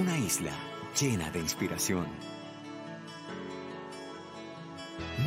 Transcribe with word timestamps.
una 0.00 0.16
isla 0.16 0.52
llena 0.98 1.30
de 1.30 1.40
inspiración. 1.40 2.06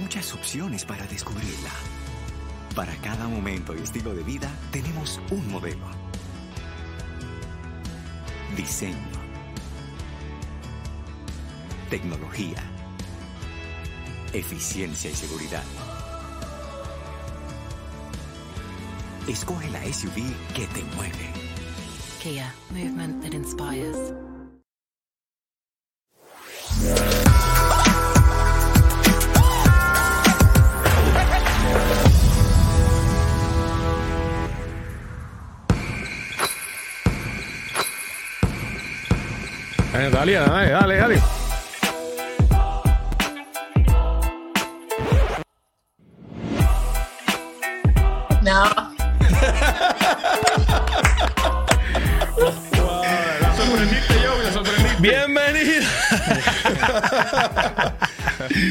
Muchas 0.01 0.33
opciones 0.33 0.83
para 0.83 1.05
descubrirla. 1.05 1.69
Para 2.75 2.95
cada 2.95 3.27
momento 3.27 3.75
y 3.75 3.83
estilo 3.83 4.15
de 4.15 4.23
vida 4.23 4.49
tenemos 4.71 5.21
un 5.29 5.47
modelo. 5.51 5.85
Diseño. 8.57 8.97
Tecnología. 11.91 12.63
Eficiencia 14.33 15.11
y 15.11 15.13
seguridad. 15.13 15.63
Escoge 19.27 19.69
la 19.69 19.83
SUV 19.93 20.33
que 20.55 20.65
te 20.65 20.83
mueve. 20.95 21.29
Kia, 22.23 22.51
movement 22.71 23.21
that 23.21 23.35
inspires. 23.35 24.32
Dale, 40.25 40.39
dale, 40.39 40.69
dale, 40.69 40.97
dale. 40.97 41.21
No. 48.41 48.93
La 53.41 53.55
sorprendiste 53.55 54.13
yo, 54.21 54.41
la 54.43 54.51
sorprendiste. 54.51 55.01
Bienvenido. 55.01 55.85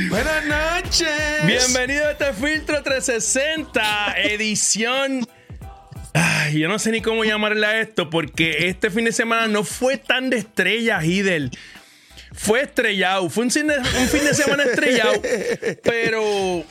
Buenas 0.08 0.44
noches. 0.46 1.08
Bienvenido 1.44 2.06
a 2.06 2.12
este 2.12 2.32
Filtro 2.32 2.82
360, 2.82 4.14
edición. 4.16 5.26
Ay, 6.14 6.58
yo 6.58 6.68
no 6.68 6.78
sé 6.78 6.90
ni 6.92 7.00
cómo 7.00 7.24
llamarle 7.24 7.66
a 7.66 7.80
esto, 7.80 8.10
porque 8.10 8.68
este 8.68 8.90
fin 8.90 9.04
de 9.06 9.12
semana 9.12 9.48
no 9.48 9.64
fue 9.64 9.96
tan 9.96 10.28
de 10.30 10.38
estrellas, 10.38 11.04
Hidel. 11.04 11.50
Fue 12.34 12.62
estrellado, 12.62 13.28
fue 13.30 13.44
un, 13.44 13.50
fin 13.50 13.66
de- 13.66 14.34
semana 14.34 14.64
estrellado, 14.64 15.12
pero 15.82 16.64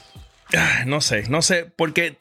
no 0.86 1.02
sé, 1.02 1.24
no 1.30 1.42
sé, 1.42 1.66
porque 1.76 2.18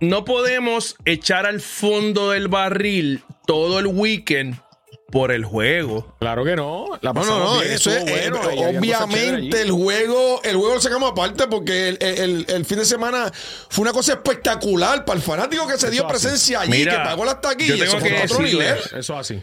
no 0.00 0.24
podemos 0.24 0.96
echar 1.04 1.46
al 1.46 1.60
fondo 1.60 2.30
del 2.32 2.48
barril 2.48 3.22
todo 3.46 3.78
el 3.78 3.86
weekend 3.86 4.56
por 5.12 5.30
el 5.30 5.44
juego. 5.44 6.16
Claro 6.18 6.44
que 6.44 6.56
no. 6.56 6.98
La 7.02 7.12
No, 7.12 7.24
no, 7.24 7.38
no, 7.38 7.60
bien, 7.60 7.72
eso 7.72 7.92
es, 7.92 8.02
bueno, 8.02 8.50
eh, 8.50 8.78
obviamente 8.78 9.62
el 9.62 9.70
juego, 9.70 10.40
el 10.42 10.56
juego 10.56 10.74
lo 10.74 10.80
sacamos 10.80 11.12
aparte 11.12 11.46
porque 11.46 11.90
el, 11.90 11.98
el- 12.00 12.46
el 12.48 12.64
fin 12.64 12.78
de 12.78 12.84
semana 12.84 13.30
fue 13.68 13.82
una 13.82 13.92
cosa 13.92 14.14
espectacular 14.14 15.04
para 15.04 15.18
el 15.18 15.22
fanático 15.22 15.68
que 15.68 15.78
se 15.78 15.90
dio 15.90 16.08
presencia 16.08 16.62
allí, 16.62 16.72
Mira, 16.72 16.92
que 16.92 16.98
pagó 17.04 17.24
las 17.24 17.34
yo 17.34 17.40
taquillas, 17.40 17.78
tengo 17.78 17.84
eso 17.84 18.00
fue 18.00 18.12
otro 18.24 18.38
decirle- 18.38 18.50
nivel. 18.52 18.78
Eso 18.98 19.16
así. 19.18 19.40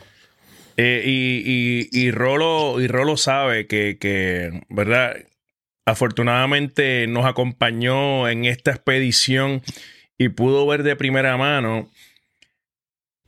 Eh, 0.76 1.04
y, 1.06 1.90
y, 1.94 2.06
y 2.08 2.12
Rolo, 2.12 2.82
y 2.82 2.88
Rolo 2.88 3.16
sabe 3.18 3.68
que, 3.68 3.98
que, 4.00 4.64
¿verdad? 4.70 5.14
Afortunadamente 5.86 7.08
nos 7.08 7.26
acompañó 7.26 8.30
en 8.30 8.46
esta 8.46 8.72
expedición 8.72 9.62
y 10.18 10.30
pudo 10.30 10.66
ver 10.68 10.84
de 10.84 10.96
primera 10.96 11.36
mano 11.36 11.90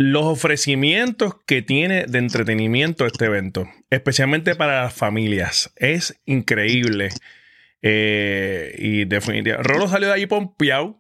los 0.02 0.26
ofrecimientos 0.26 1.36
que 1.46 1.62
tiene 1.62 2.06
de 2.06 2.20
entretenimiento 2.20 3.06
este 3.06 3.25
evento, 3.25 3.70
especialmente 3.90 4.56
para 4.56 4.84
las 4.84 4.94
familias. 4.94 5.72
Es 5.75 6.20
increíble. 6.25 7.09
Eh, 7.81 8.75
y 8.78 9.06
definitivamente. 9.06 9.68
Rolo 9.68 9.88
salió 9.88 10.08
de 10.08 10.14
allí 10.16 10.25
pompeado. 10.25 11.00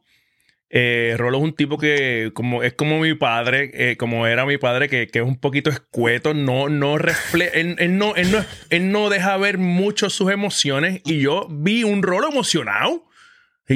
Eh, 0.69 1.15
Rolo 1.17 1.39
es 1.39 1.43
un 1.43 1.53
tipo 1.53 1.77
que 1.77 2.31
como, 2.33 2.63
es 2.63 2.73
como 2.73 2.99
mi 2.99 3.13
padre, 3.13 3.71
eh, 3.73 3.97
como 3.97 4.25
era 4.25 4.45
mi 4.45 4.57
padre, 4.57 4.87
que, 4.87 5.07
que 5.07 5.19
es 5.19 5.25
un 5.25 5.37
poquito 5.37 5.69
escueto, 5.69 6.33
no, 6.33 6.69
no 6.69 6.97
refleja, 6.97 7.51
él, 7.59 7.75
él 7.77 7.97
no, 7.97 8.15
él, 8.15 8.31
no, 8.31 8.45
él 8.69 8.91
no 8.91 9.09
deja 9.09 9.35
ver 9.35 9.57
mucho 9.57 10.09
sus 10.09 10.31
emociones 10.31 11.01
y 11.03 11.19
yo 11.19 11.47
vi 11.49 11.83
un 11.83 12.03
Rolo 12.03 12.29
emocionado. 12.29 13.05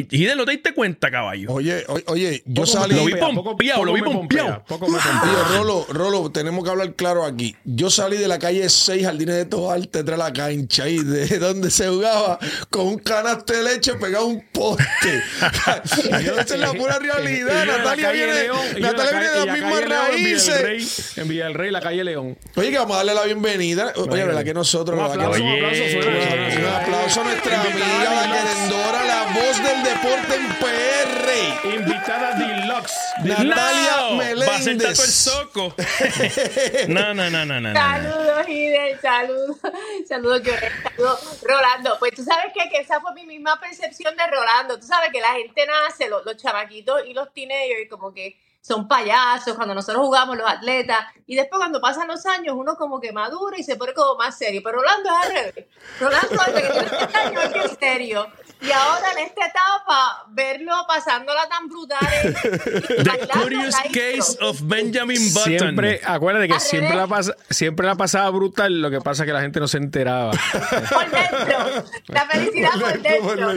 De 0.03 0.35
lo 0.35 0.45
te 0.45 0.51
diste 0.51 0.73
cuenta, 0.73 1.09
caballo. 1.09 1.51
Oye, 1.51 1.83
oye, 1.87 2.03
oye, 2.07 2.43
yo 2.45 2.63
Poco 2.63 2.65
salí. 2.67 2.95
Lo 2.95 3.05
vi 3.05 3.15
pompea, 3.15 3.43
pompeado, 3.43 3.85
lo 3.85 3.93
vi 3.93 4.01
pompeado. 4.01 4.63
Rolo, 5.53 5.85
Rolo, 5.89 6.31
tenemos 6.31 6.63
que 6.63 6.69
hablar 6.69 6.93
claro 6.95 7.23
aquí. 7.23 7.55
Yo 7.63 7.89
salí 7.89 8.17
de 8.17 8.27
la 8.27 8.39
calle 8.39 8.67
6 8.67 9.03
Jardines 9.05 9.35
de 9.35 9.45
Tobar, 9.45 9.79
detrás 9.79 10.05
de 10.05 10.17
la 10.17 10.33
cancha 10.33 10.87
y 10.89 10.99
de 10.99 11.39
donde 11.39 11.71
se 11.71 11.87
jugaba 11.87 12.39
con 12.69 12.87
un 12.87 12.99
canasto 12.99 13.53
de 13.53 13.63
leche 13.63 13.93
pegado 13.95 14.25
a 14.25 14.27
un 14.27 14.43
poste. 14.51 15.23
y 16.21 16.25
esa 16.25 16.41
es 16.41 16.59
la 16.59 16.73
pura 16.73 16.99
realidad. 16.99 17.65
Natalia 17.65 18.07
calle 18.07 18.25
viene, 18.25 18.33
León, 18.33 18.59
Natalia 18.79 19.11
viene 19.11 19.29
de 19.29 19.45
las 19.45 19.55
mismas 19.55 19.73
calle 19.73 19.87
León 19.87 20.05
en 20.05 20.23
Villa 20.23 20.35
del 20.35 20.63
raíces. 20.63 21.13
Rey, 21.15 21.23
En 21.23 21.29
Villa 21.29 21.43
del 21.45 21.53
Rey, 21.53 21.71
la 21.71 21.81
calle 21.81 22.03
León. 22.03 22.37
Oye, 22.55 22.71
que 22.71 22.77
vamos 22.77 22.95
a 22.95 22.97
darle 22.97 23.13
la 23.13 23.23
bienvenida. 23.23 23.93
Oye, 23.95 24.25
¿verdad 24.25 24.43
que 24.43 24.53
nosotros? 24.53 24.99
Un 24.99 25.07
¿verdad 25.07 25.31
que 25.35 25.55
aplauso, 25.55 25.83
un 26.59 26.65
aplauso 26.65 27.21
a 27.21 27.23
nuestra 27.23 27.61
amiga, 27.61 28.13
la 28.13 28.33
querendora, 28.33 29.03
la 29.05 29.23
voz 29.33 29.57
del 29.63 29.84
deporte 29.85 30.35
en 30.35 30.47
PR. 30.59 31.75
Invitada 31.75 32.35
deluxe. 32.35 32.93
Natalia 33.23 33.95
No, 34.09 34.15
Meléndez. 34.15 34.49
Va 34.49 34.55
a 34.55 34.61
ser 34.61 34.77
tanto 34.77 35.03
el 35.03 35.09
soco. 35.09 35.75
no, 36.87 37.13
no, 37.13 37.29
no, 37.29 37.45
no, 37.45 37.61
no. 37.61 37.73
Saludos, 37.73 38.49
Hidel, 38.49 38.99
saludos, 38.99 39.57
saludos, 40.07 40.41
Joel, 40.45 40.71
saludos, 40.83 41.41
Rolando. 41.43 41.97
Pues 41.99 42.13
tú 42.13 42.23
sabes 42.23 42.51
que, 42.53 42.69
que 42.69 42.77
esa 42.77 42.99
fue 42.99 43.13
mi 43.13 43.25
misma 43.25 43.59
percepción 43.59 44.15
de 44.15 44.27
Rolando. 44.27 44.79
Tú 44.79 44.87
sabes 44.87 45.09
que 45.11 45.21
la 45.21 45.33
gente 45.33 45.65
nace, 45.65 46.09
los, 46.09 46.25
los 46.25 46.37
chamaquitos 46.37 47.01
y 47.07 47.13
los 47.13 47.31
teenagers, 47.33 47.89
como 47.89 48.13
que 48.13 48.37
son 48.61 48.87
payasos 48.87 49.55
cuando 49.55 49.75
nosotros 49.75 50.03
jugamos 50.03 50.37
los 50.37 50.49
atletas. 50.49 51.05
Y 51.27 51.35
después, 51.35 51.59
cuando 51.59 51.79
pasan 51.79 52.07
los 52.07 52.25
años, 52.25 52.55
uno 52.57 52.75
como 52.75 52.99
que 52.99 53.11
madura 53.11 53.57
y 53.59 53.63
se 53.63 53.75
pone 53.75 53.93
como 53.93 54.15
más 54.15 54.35
serio. 54.37 54.61
Pero 54.63 54.79
Rolando 54.79 55.09
es 55.09 55.15
al 55.15 55.33
revés. 55.33 55.65
Rolando, 55.99 56.43
desde 56.47 56.61
que 56.61 56.73
tiene 56.73 56.89
30 56.89 57.19
años, 57.19 57.43
es 57.63 57.77
serio. 57.79 58.27
Y 58.61 58.71
ahora 58.71 59.11
en 59.17 59.25
esta 59.25 59.45
etapa, 59.45 60.25
verlo 60.29 60.71
pasándola 60.87 61.47
tan 61.49 61.67
brutal. 61.67 61.99
The 63.03 63.27
Curious. 63.39 63.75
Case 63.93 64.37
of 64.41 64.59
Benjamin 64.63 65.33
Button. 65.33 65.59
Siempre, 65.59 66.01
acuérdate 66.03 66.47
que 66.47 66.59
siempre 66.59 66.95
la, 66.95 67.05
pasa, 67.07 67.35
siempre 67.49 67.85
la 67.85 67.95
pasaba 67.95 68.29
brutal, 68.31 68.81
lo 68.81 68.89
que 68.89 69.01
pasa 69.01 69.23
es 69.23 69.27
que 69.27 69.33
la 69.33 69.41
gente 69.41 69.59
no 69.59 69.67
se 69.67 69.77
enteraba. 69.77 70.31
por 70.31 71.11
dentro. 71.11 71.85
La 72.07 72.25
felicidad 72.27 72.71
por 72.79 73.01
dentro. 73.01 73.51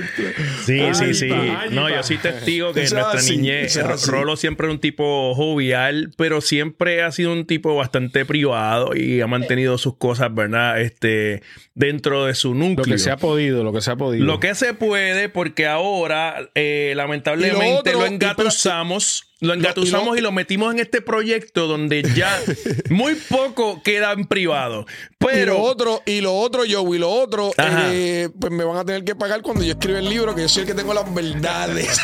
Sí, 0.67 0.81
Ay, 0.81 0.95
sí, 0.95 1.15
sí. 1.15 1.31
ay, 1.33 1.71
No, 1.71 1.89
yo 1.89 2.03
soy 2.03 2.19
testigo 2.19 2.73
que 2.73 2.85
en 2.85 2.93
nuestra 2.95 3.19
así, 3.19 3.37
niñez. 3.37 3.79
Rolo 4.07 4.37
siempre 4.37 4.67
es 4.67 4.73
un 4.73 4.81
tipo 4.81 5.35
jovial, 5.35 6.13
pero 6.17 6.41
siempre 6.41 7.03
ha 7.03 7.13
sido 7.13 7.33
un 7.33 7.47
tipo 7.47 7.75
bastante 7.75 8.27
privado 8.27 8.95
y 8.95 9.21
ha 9.21 9.27
mantenido 9.27 9.79
sus 9.79 9.97
cosas, 9.97 10.35
¿verdad? 10.35 10.81
Este, 10.81 11.43
dentro 11.75 12.27
de 12.27 12.35
su 12.35 12.53
Lo 12.55 12.61
núcleo. 12.69 12.85
que 12.85 12.99
se 12.99 13.11
ha 13.11 13.17
podido, 13.17 13.65
lo 13.65 13.73
que 13.73 13.81
se 13.81 13.91
ha 13.91 13.97
podido. 13.97 14.25
Lo 14.27 14.41
que 14.41 14.55
se 14.55 14.75
puede, 14.89 15.29
porque 15.29 15.67
ahora, 15.67 16.49
eh, 16.55 16.93
lamentablemente, 16.97 17.65
lo 17.71 17.79
otro, 17.79 18.01
lo 18.01 18.07
engatusamos. 18.07 19.25
Lo 19.41 19.55
y 19.55 19.59
engatusamos 19.59 20.09
lo- 20.09 20.17
y 20.17 20.21
lo 20.21 20.33
metimos 20.33 20.75
en 20.75 20.81
este 20.81 21.01
proyecto 21.01 21.69
donde 21.69 22.03
ya 22.17 22.37
muy 22.91 23.15
poco 23.15 23.81
queda 23.85 24.11
en 24.11 24.25
privado. 24.27 24.85
y 24.89 25.15
Pero 25.25 25.55
lo 25.55 25.61
otro, 25.63 26.03
y 26.07 26.21
lo 26.21 26.35
otro, 26.35 26.65
yo, 26.65 26.83
y 26.93 26.99
lo 26.99 27.09
otro, 27.09 27.53
eh, 27.57 28.29
pues 28.41 28.53
me 28.53 28.65
van 28.65 28.79
a 28.79 28.85
tener 28.85 29.05
que 29.05 29.15
pagar 29.15 29.41
cuando 29.43 29.63
yo 29.63 29.73
escriba 29.75 30.01
el 30.01 30.09
libro, 30.09 30.35
que 30.35 30.43
yo 30.43 30.49
soy 30.49 30.63
el 30.63 30.67
que 30.69 30.75
tengo 30.75 30.93
las 30.93 31.15
verdades. 31.15 32.01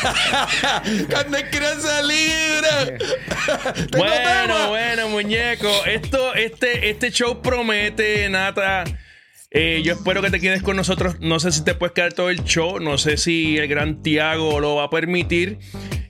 cuando 1.11 1.37
escriba 1.37 1.71
ese 1.71 2.03
libro. 2.03 2.99
Bueno, 3.97 4.13
tema. 4.15 4.67
bueno, 4.69 5.09
muñeco. 5.09 5.69
Esto, 5.85 6.33
este, 6.35 6.89
este 6.89 7.11
show 7.11 7.41
promete, 7.41 8.27
Nata. 8.29 8.83
Eh, 9.57 9.81
yo 9.85 9.93
espero 9.93 10.21
que 10.21 10.29
te 10.29 10.39
quedes 10.41 10.61
con 10.61 10.75
nosotros. 10.75 11.15
No 11.21 11.39
sé 11.39 11.51
si 11.53 11.63
te 11.63 11.75
puedes 11.75 11.93
quedar 11.93 12.11
todo 12.13 12.29
el 12.29 12.43
show. 12.43 12.79
No 12.81 12.97
sé 12.97 13.15
si 13.15 13.57
el 13.57 13.67
gran 13.69 14.01
Tiago 14.01 14.59
lo 14.59 14.75
va 14.75 14.83
a 14.85 14.89
permitir. 14.89 15.59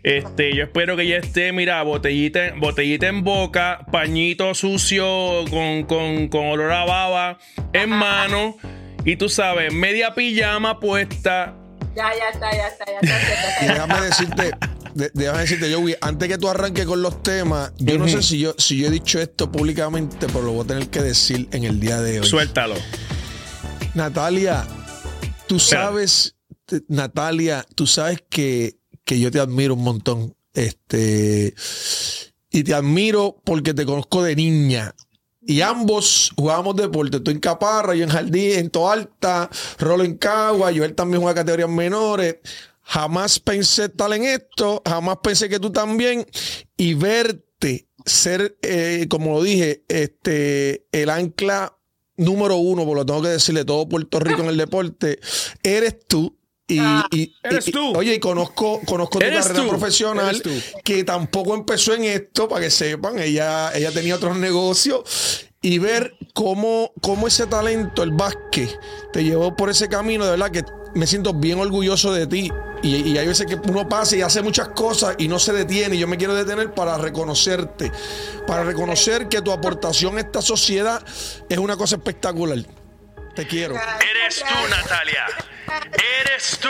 Este, 0.01 0.55
yo 0.55 0.63
espero 0.63 0.97
que 0.97 1.07
ya 1.07 1.17
esté, 1.17 1.51
mira, 1.51 1.81
botellita, 1.83 2.53
botellita 2.57 3.07
en 3.07 3.23
boca, 3.23 3.85
pañito 3.91 4.53
sucio 4.55 5.45
con, 5.49 5.83
con, 5.83 6.27
con 6.27 6.45
olor 6.47 6.71
a 6.71 6.85
baba 6.85 7.37
en 7.73 7.89
mano. 7.89 8.55
Y 9.03 9.15
tú 9.17 9.29
sabes, 9.29 9.71
media 9.73 10.15
pijama 10.15 10.79
puesta. 10.79 11.55
Ya, 11.95 12.11
ya 12.17 12.29
está, 12.33 12.51
ya 12.51 12.67
está, 12.67 12.85
ya 12.85 12.99
está. 12.99 13.07
ya 13.07 13.17
está, 13.17 13.63
Y 13.63 13.67
ya 13.67 13.73
está. 13.73 13.73
déjame 13.73 14.05
decirte, 14.07 14.51
de- 14.95 15.11
déjame 15.13 15.39
decirte, 15.39 15.73
Joey, 15.73 15.95
antes 16.01 16.27
que 16.27 16.37
tú 16.39 16.49
arranques 16.49 16.85
con 16.85 17.01
los 17.01 17.21
temas, 17.23 17.71
yo 17.77 17.97
no 17.99 18.07
sé 18.07 18.21
si 18.23 18.39
yo, 18.39 18.53
si 18.57 18.77
yo 18.79 18.87
he 18.87 18.91
dicho 18.91 19.19
esto 19.21 19.51
públicamente, 19.51 20.25
pero 20.27 20.41
lo 20.41 20.51
voy 20.53 20.65
a 20.65 20.67
tener 20.67 20.87
que 20.89 21.01
decir 21.01 21.47
en 21.51 21.63
el 21.63 21.79
día 21.79 21.99
de 22.01 22.19
hoy. 22.21 22.27
Suéltalo. 22.27 22.75
Natalia, 23.95 24.67
tú 25.47 25.57
sabes, 25.57 26.35
Natalia, 26.89 27.65
tú 27.75 27.87
sabes 27.87 28.21
que, 28.29 28.77
que 29.05 29.19
yo 29.19 29.31
te 29.31 29.39
admiro 29.39 29.73
un 29.73 29.83
montón. 29.83 30.35
Este, 30.53 31.53
y 32.51 32.63
te 32.63 32.73
admiro 32.73 33.41
porque 33.43 33.73
te 33.73 33.85
conozco 33.85 34.21
de 34.21 34.35
niña. 34.35 34.93
y 35.41 35.61
ambos 35.61 36.31
jugábamos 36.35 36.75
deporte. 36.75 37.21
Tú 37.21 37.31
en 37.31 37.39
Caparra, 37.39 37.95
yo 37.95 38.03
en 38.03 38.09
Jardín, 38.09 38.51
en 38.59 38.69
Toalta, 38.69 39.49
Rolo 39.79 40.03
en 40.03 40.17
Cagua, 40.17 40.71
yo 40.71 40.83
él 40.83 40.93
también 40.93 41.21
juega 41.21 41.41
categorías 41.41 41.69
menores. 41.69 42.37
Jamás 42.81 43.39
pensé 43.39 43.85
estar 43.85 44.11
en 44.11 44.25
esto, 44.25 44.81
jamás 44.85 45.17
pensé 45.23 45.47
que 45.47 45.59
tú 45.59 45.71
también. 45.71 46.25
Y 46.75 46.95
verte 46.95 47.87
ser, 48.05 48.57
eh, 48.61 49.07
como 49.09 49.35
lo 49.35 49.43
dije, 49.43 49.83
este, 49.87 50.85
el 50.91 51.09
ancla 51.09 51.77
número 52.17 52.55
uno, 52.57 52.85
por 52.85 52.95
lo 52.97 53.05
tengo 53.05 53.21
que 53.21 53.29
decirle, 53.29 53.65
todo 53.65 53.87
Puerto 53.87 54.19
Rico 54.19 54.41
en 54.41 54.49
el 54.49 54.57
deporte, 54.57 55.19
eres 55.63 55.97
tú. 56.07 56.35
Y, 56.67 56.79
Ah. 56.79 57.05
y- 57.11 57.31
Eres 57.43 57.67
y- 57.67 57.71
tú. 57.71 57.95
Oye, 57.95 58.15
y 58.15 58.19
conozco, 58.19 58.81
conozco 58.87 59.19
tu 59.19 59.25
carrera 59.25 59.53
tú. 59.53 59.67
profesional, 59.67 60.41
que 60.83 61.03
tampoco 61.03 61.53
empezó 61.53 61.93
en 61.93 62.05
esto, 62.05 62.47
para 62.49 62.61
que 62.61 62.71
sepan, 62.71 63.19
ella, 63.19 63.71
ella 63.77 63.91
tenía 63.91 64.15
otros 64.15 64.35
negocios. 64.37 65.44
Y 65.65 65.79
ver 65.79 66.15
cómo, 66.35 66.91
cómo 67.01 67.25
ese 67.25 67.47
talento, 67.47 68.03
el 68.03 68.11
básquet, 68.11 68.79
te 69.11 69.23
llevó 69.23 69.55
por 69.55 69.71
ese 69.71 69.89
camino, 69.89 70.23
de 70.23 70.29
verdad 70.29 70.51
que 70.51 70.63
me 70.93 71.07
siento 71.07 71.33
bien 71.33 71.59
orgulloso 71.59 72.13
de 72.13 72.27
ti. 72.27 72.51
Y, 72.83 72.97
y 72.97 73.17
hay 73.17 73.25
veces 73.25 73.47
que 73.47 73.55
uno 73.55 73.89
pasa 73.89 74.15
y 74.15 74.21
hace 74.21 74.43
muchas 74.43 74.67
cosas 74.69 75.15
y 75.17 75.27
no 75.27 75.39
se 75.39 75.53
detiene. 75.53 75.95
Y 75.95 75.99
yo 75.99 76.07
me 76.07 76.17
quiero 76.17 76.35
detener 76.35 76.71
para 76.75 76.99
reconocerte, 76.99 77.91
para 78.45 78.63
reconocer 78.63 79.27
que 79.27 79.41
tu 79.41 79.51
aportación 79.51 80.17
a 80.17 80.19
esta 80.19 80.39
sociedad 80.39 81.03
es 81.49 81.57
una 81.57 81.75
cosa 81.75 81.95
espectacular. 81.95 82.59
Te 83.33 83.47
quiero. 83.47 83.73
Eres 83.73 84.43
tú, 84.47 84.69
Natalia. 84.69 85.25
Eres 86.21 86.59
tú. 86.59 86.69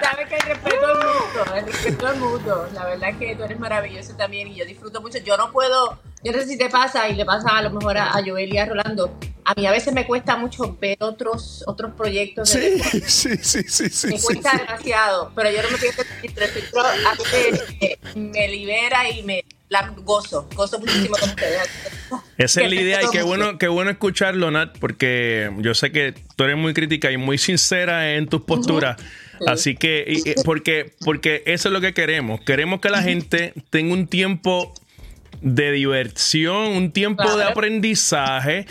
Sabes 0.00 0.28
que 0.28 0.36
el 0.36 0.42
respeto 0.42 0.86
al 0.86 0.94
mundo, 0.94 1.54
el 1.56 1.66
respeto 1.66 2.06
al 2.06 2.16
mundo. 2.18 2.68
La 2.72 2.84
verdad 2.86 3.10
es 3.10 3.16
que 3.16 3.34
tú 3.34 3.42
eres 3.42 3.58
maravilloso 3.58 4.14
también 4.14 4.46
y 4.46 4.54
yo 4.54 4.64
disfruto 4.64 5.00
mucho. 5.00 5.18
Yo 5.18 5.36
no 5.36 5.50
puedo, 5.50 5.98
yo 6.24 6.32
no 6.32 6.38
sé 6.38 6.46
si 6.46 6.58
te 6.58 6.68
pasa 6.68 7.08
y 7.08 7.14
le 7.14 7.24
pasa 7.24 7.56
a 7.56 7.62
lo 7.62 7.70
mejor 7.70 7.96
a, 7.96 8.16
a 8.16 8.22
Joel 8.24 8.52
y 8.52 8.58
a 8.58 8.66
Rolando. 8.66 9.18
A 9.44 9.54
mí 9.54 9.66
a 9.66 9.70
veces 9.70 9.94
me 9.94 10.06
cuesta 10.06 10.36
mucho 10.36 10.76
ver 10.80 10.98
otros 11.00 11.64
otros 11.66 11.92
proyectos. 11.94 12.52
de 12.52 12.82
Sí, 12.82 13.00
sí, 13.06 13.36
sí, 13.40 13.62
sí, 13.68 13.88
sí. 13.88 14.06
me 14.08 14.18
sí, 14.18 14.24
cuesta 14.24 14.50
sí. 14.50 14.58
demasiado, 14.58 15.32
pero 15.34 15.50
yo 15.50 15.62
no 15.62 15.70
me 15.70 15.78
pienso 15.78 16.02
el 16.02 16.08
filtro, 16.08 16.44
a 16.84 17.14
veces 17.14 17.64
eh, 17.80 17.98
me 18.14 18.48
libera 18.48 19.08
y 19.10 19.22
me 19.22 19.44
la 19.68 19.94
gozo, 19.98 20.48
gozo 20.54 20.78
muchísimo 20.78 21.16
con 21.16 21.28
ustedes. 21.28 21.68
Esa 22.38 22.62
es 22.62 22.70
la 22.70 22.76
Que 22.76 22.82
idea 22.82 23.02
y 23.02 23.10
qué 23.10 23.22
bueno, 23.22 23.58
qué 23.58 23.68
bueno 23.68 23.90
escucharlo, 23.90 24.50
Nat, 24.50 24.78
porque 24.78 25.50
yo 25.58 25.74
sé 25.74 25.92
que 25.92 26.14
tú 26.36 26.44
eres 26.44 26.56
muy 26.56 26.72
crítica 26.72 27.10
y 27.10 27.16
muy 27.16 27.38
sincera 27.38 28.14
en 28.14 28.28
tus 28.28 28.42
posturas. 28.42 28.96
Así 29.46 29.76
que, 29.76 30.34
porque, 30.44 30.94
porque 31.04 31.42
eso 31.46 31.68
es 31.68 31.72
lo 31.72 31.80
que 31.80 31.94
queremos. 31.94 32.40
Queremos 32.40 32.80
que 32.80 32.90
la 32.90 33.02
gente 33.02 33.52
tenga 33.70 33.92
un 33.92 34.06
tiempo 34.08 34.74
de 35.40 35.72
diversión, 35.72 36.68
un 36.76 36.92
tiempo 36.92 37.36
de 37.36 37.44
aprendizaje. 37.44 38.66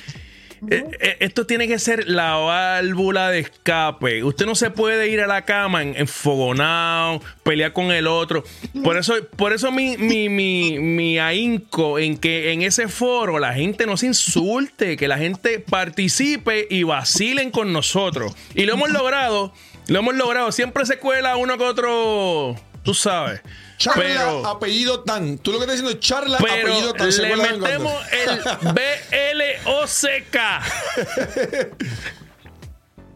Eh, 0.71 0.83
eh, 0.99 1.17
Esto 1.19 1.45
tiene 1.45 1.67
que 1.67 1.77
ser 1.77 2.09
la 2.09 2.33
válvula 2.37 3.29
de 3.29 3.39
escape. 3.39 4.23
Usted 4.23 4.47
no 4.47 4.55
se 4.55 4.71
puede 4.71 5.07
ir 5.07 5.21
a 5.21 5.27
la 5.27 5.45
cama 5.45 5.83
en- 5.83 5.95
enfogonado, 5.95 7.21
pelear 7.43 7.73
con 7.73 7.91
el 7.91 8.07
otro. 8.07 8.43
Por 8.83 8.97
eso, 8.97 9.13
por 9.35 9.53
eso 9.53 9.71
mi, 9.71 9.97
mi, 9.97 10.29
mi, 10.29 10.79
mi 10.79 11.19
ahínco 11.19 11.99
en 11.99 12.17
que 12.17 12.53
en 12.53 12.63
ese 12.63 12.87
foro 12.87 13.37
la 13.37 13.53
gente 13.53 13.85
no 13.85 13.97
se 13.97 14.07
insulte, 14.07 14.97
que 14.97 15.07
la 15.07 15.19
gente 15.19 15.59
participe 15.59 16.65
y 16.71 16.81
vacilen 16.81 17.51
con 17.51 17.71
nosotros. 17.71 18.35
Y 18.55 18.65
lo 18.65 18.73
hemos 18.73 18.89
logrado, 18.89 19.53
lo 19.87 19.99
hemos 19.99 20.15
logrado. 20.15 20.51
Siempre 20.51 20.87
se 20.87 20.97
cuela 20.97 21.35
uno 21.37 21.55
con 21.59 21.67
otro, 21.67 22.55
tú 22.87 22.93
sabes. 22.93 23.41
Charla, 23.77 24.01
Pero, 24.01 24.47
apellido 24.47 25.01
tan. 25.01 25.39
Tú 25.39 25.51
lo 25.51 25.57
que 25.57 25.65
estás 25.65 25.75
diciendo 25.81 25.99
es 25.99 25.99
charla, 25.99 26.37
pero 26.41 26.71
apellido 26.71 26.93
tan. 26.93 27.11
¿Se 27.11 27.21
le 27.21 27.35
metemos 27.35 27.93
el 28.13 28.39
B-L-O-C-K. 28.73 30.61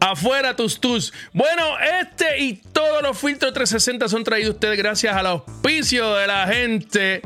Afuera 0.00 0.54
tus 0.54 0.78
tus. 0.78 1.14
Bueno, 1.32 1.78
este 2.02 2.38
y 2.40 2.56
todos 2.70 3.02
los 3.02 3.18
filtros 3.18 3.54
360 3.54 4.10
son 4.10 4.24
traídos 4.24 4.56
ustedes 4.56 4.76
gracias 4.76 5.16
al 5.16 5.24
auspicio 5.24 6.16
de 6.16 6.26
la 6.26 6.46
gente. 6.46 7.22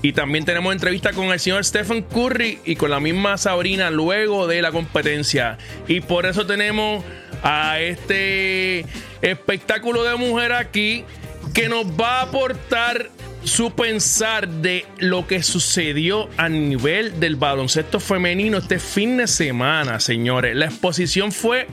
Y 0.00 0.12
también 0.12 0.44
tenemos 0.44 0.72
entrevista 0.72 1.12
con 1.12 1.26
el 1.26 1.40
señor 1.40 1.64
Stephen 1.64 2.02
Curry 2.02 2.60
y 2.64 2.76
con 2.76 2.90
la 2.90 3.00
misma 3.00 3.36
Sabrina 3.36 3.90
luego 3.90 4.46
de 4.46 4.62
la 4.62 4.70
competencia. 4.70 5.58
Y 5.88 6.00
por 6.00 6.26
eso 6.26 6.46
tenemos 6.46 7.04
a 7.42 7.80
este 7.80 8.84
espectáculo 9.22 10.04
de 10.04 10.14
mujer 10.14 10.52
aquí 10.52 11.04
que 11.52 11.68
nos 11.68 11.84
va 11.86 12.20
a 12.20 12.22
aportar 12.22 13.10
su 13.42 13.72
pensar 13.72 14.48
de 14.48 14.84
lo 14.98 15.26
que 15.26 15.42
sucedió 15.42 16.28
a 16.36 16.48
nivel 16.48 17.18
del 17.18 17.36
baloncesto 17.36 17.98
femenino 17.98 18.58
este 18.58 18.78
fin 18.78 19.16
de 19.16 19.26
semana, 19.26 19.98
señores. 19.98 20.54
La 20.54 20.66
exposición 20.66 21.32
fue 21.32 21.66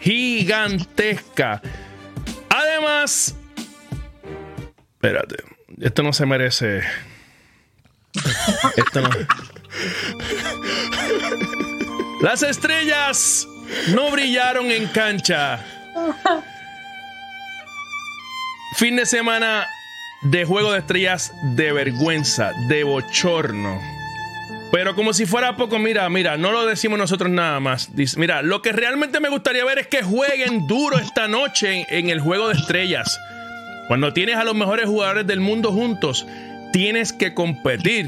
gigantesca. 0.00 1.62
Además, 2.50 3.36
espérate, 5.04 5.36
esto 5.82 6.02
no 6.02 6.14
se 6.14 6.24
merece. 6.24 6.82
Esto 8.76 9.02
no. 9.02 9.10
Las 12.22 12.42
estrellas 12.42 13.46
no 13.94 14.10
brillaron 14.10 14.70
en 14.70 14.86
cancha. 14.86 15.62
Fin 18.76 18.96
de 18.96 19.04
semana 19.04 19.66
de 20.22 20.46
juego 20.46 20.72
de 20.72 20.78
estrellas 20.78 21.32
de 21.54 21.72
vergüenza, 21.72 22.52
de 22.68 22.84
bochorno. 22.84 23.78
Pero 24.72 24.94
como 24.94 25.12
si 25.12 25.26
fuera 25.26 25.54
poco, 25.56 25.78
mira, 25.78 26.08
mira, 26.08 26.38
no 26.38 26.50
lo 26.50 26.64
decimos 26.64 26.98
nosotros 26.98 27.30
nada 27.30 27.60
más. 27.60 27.90
Mira, 28.16 28.40
lo 28.40 28.62
que 28.62 28.72
realmente 28.72 29.20
me 29.20 29.28
gustaría 29.28 29.64
ver 29.66 29.80
es 29.80 29.86
que 29.86 30.02
jueguen 30.02 30.66
duro 30.66 30.98
esta 30.98 31.28
noche 31.28 31.84
en 31.90 32.08
el 32.08 32.20
juego 32.20 32.48
de 32.48 32.54
estrellas. 32.54 33.20
Cuando 33.88 34.12
tienes 34.12 34.36
a 34.36 34.44
los 34.44 34.54
mejores 34.54 34.86
jugadores 34.86 35.26
del 35.26 35.40
mundo 35.40 35.72
juntos, 35.72 36.26
tienes 36.72 37.12
que 37.12 37.34
competir. 37.34 38.06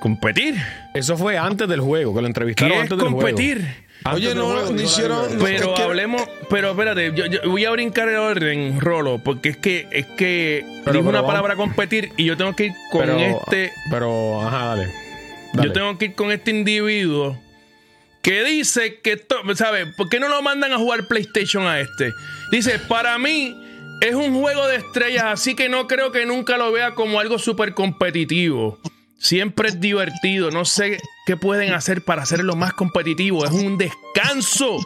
¿Competir? 0.00 0.54
Eso 0.94 1.16
fue 1.16 1.36
antes 1.36 1.68
del 1.68 1.80
juego, 1.80 2.14
que 2.14 2.20
lo 2.22 2.26
entrevistaron 2.26 2.70
¿Qué 2.72 2.76
es 2.76 2.82
antes 2.82 2.98
del 2.98 3.08
juego. 3.08 3.20
competir? 3.28 3.58
Antes 4.02 4.14
Oye, 4.16 4.28
del 4.28 4.38
no, 4.38 4.46
juego, 4.46 4.72
no 4.72 4.80
hicieron- 4.82 5.36
no, 5.38 5.44
Pero 5.44 5.72
es 5.72 5.76
que- 5.78 5.82
hablemos, 5.82 6.22
pero 6.48 6.70
espérate, 6.70 7.12
yo, 7.14 7.26
yo 7.26 7.40
voy 7.50 7.66
a 7.66 7.70
brincar 7.70 8.08
el 8.08 8.16
orden, 8.16 8.80
Rolo, 8.80 9.18
porque 9.22 9.50
es 9.50 9.56
que 9.58 9.88
es 9.90 10.06
que 10.06 10.62
Pero- 10.62 10.72
dijo 10.72 10.84
pero 10.84 11.00
una 11.00 11.18
vamos- 11.20 11.28
palabra 11.32 11.56
competir 11.56 12.10
y 12.16 12.24
yo 12.24 12.34
tengo 12.38 12.56
que 12.56 12.66
ir 12.66 12.72
con 12.90 13.00
pero, 13.02 13.18
este, 13.18 13.72
Pero, 13.90 14.40
ajá, 14.46 14.64
dale. 14.68 14.88
Dale. 15.52 15.68
yo 15.68 15.72
tengo 15.74 15.98
que 15.98 16.06
ir 16.06 16.14
con 16.14 16.32
este 16.32 16.50
individuo 16.50 17.38
que 18.22 18.42
dice 18.44 19.00
que, 19.02 19.12
esto- 19.14 19.36
¿sabes? 19.54 19.86
¿Por 19.96 20.08
qué 20.08 20.18
no 20.18 20.28
lo 20.28 20.40
mandan 20.40 20.72
a 20.72 20.78
jugar 20.78 21.06
PlayStation 21.06 21.66
a 21.66 21.78
este? 21.80 22.12
Dice, 22.50 22.78
para 22.78 23.18
mí 23.18 23.54
es 24.00 24.14
un 24.14 24.40
juego 24.40 24.66
de 24.66 24.76
estrellas, 24.76 25.24
así 25.26 25.54
que 25.54 25.68
no 25.68 25.86
creo 25.86 26.10
que 26.12 26.26
nunca 26.26 26.56
lo 26.56 26.72
vea 26.72 26.94
como 26.94 27.20
algo 27.20 27.38
súper 27.38 27.74
competitivo. 27.74 28.78
Siempre 29.18 29.68
es 29.68 29.80
divertido. 29.80 30.50
No 30.50 30.64
sé 30.64 30.98
qué 31.26 31.36
pueden 31.36 31.74
hacer 31.74 32.02
para 32.02 32.22
hacerlo 32.22 32.56
más 32.56 32.72
competitivo. 32.72 33.44
Es 33.44 33.52
un 33.52 33.76
descanso. 33.76 34.78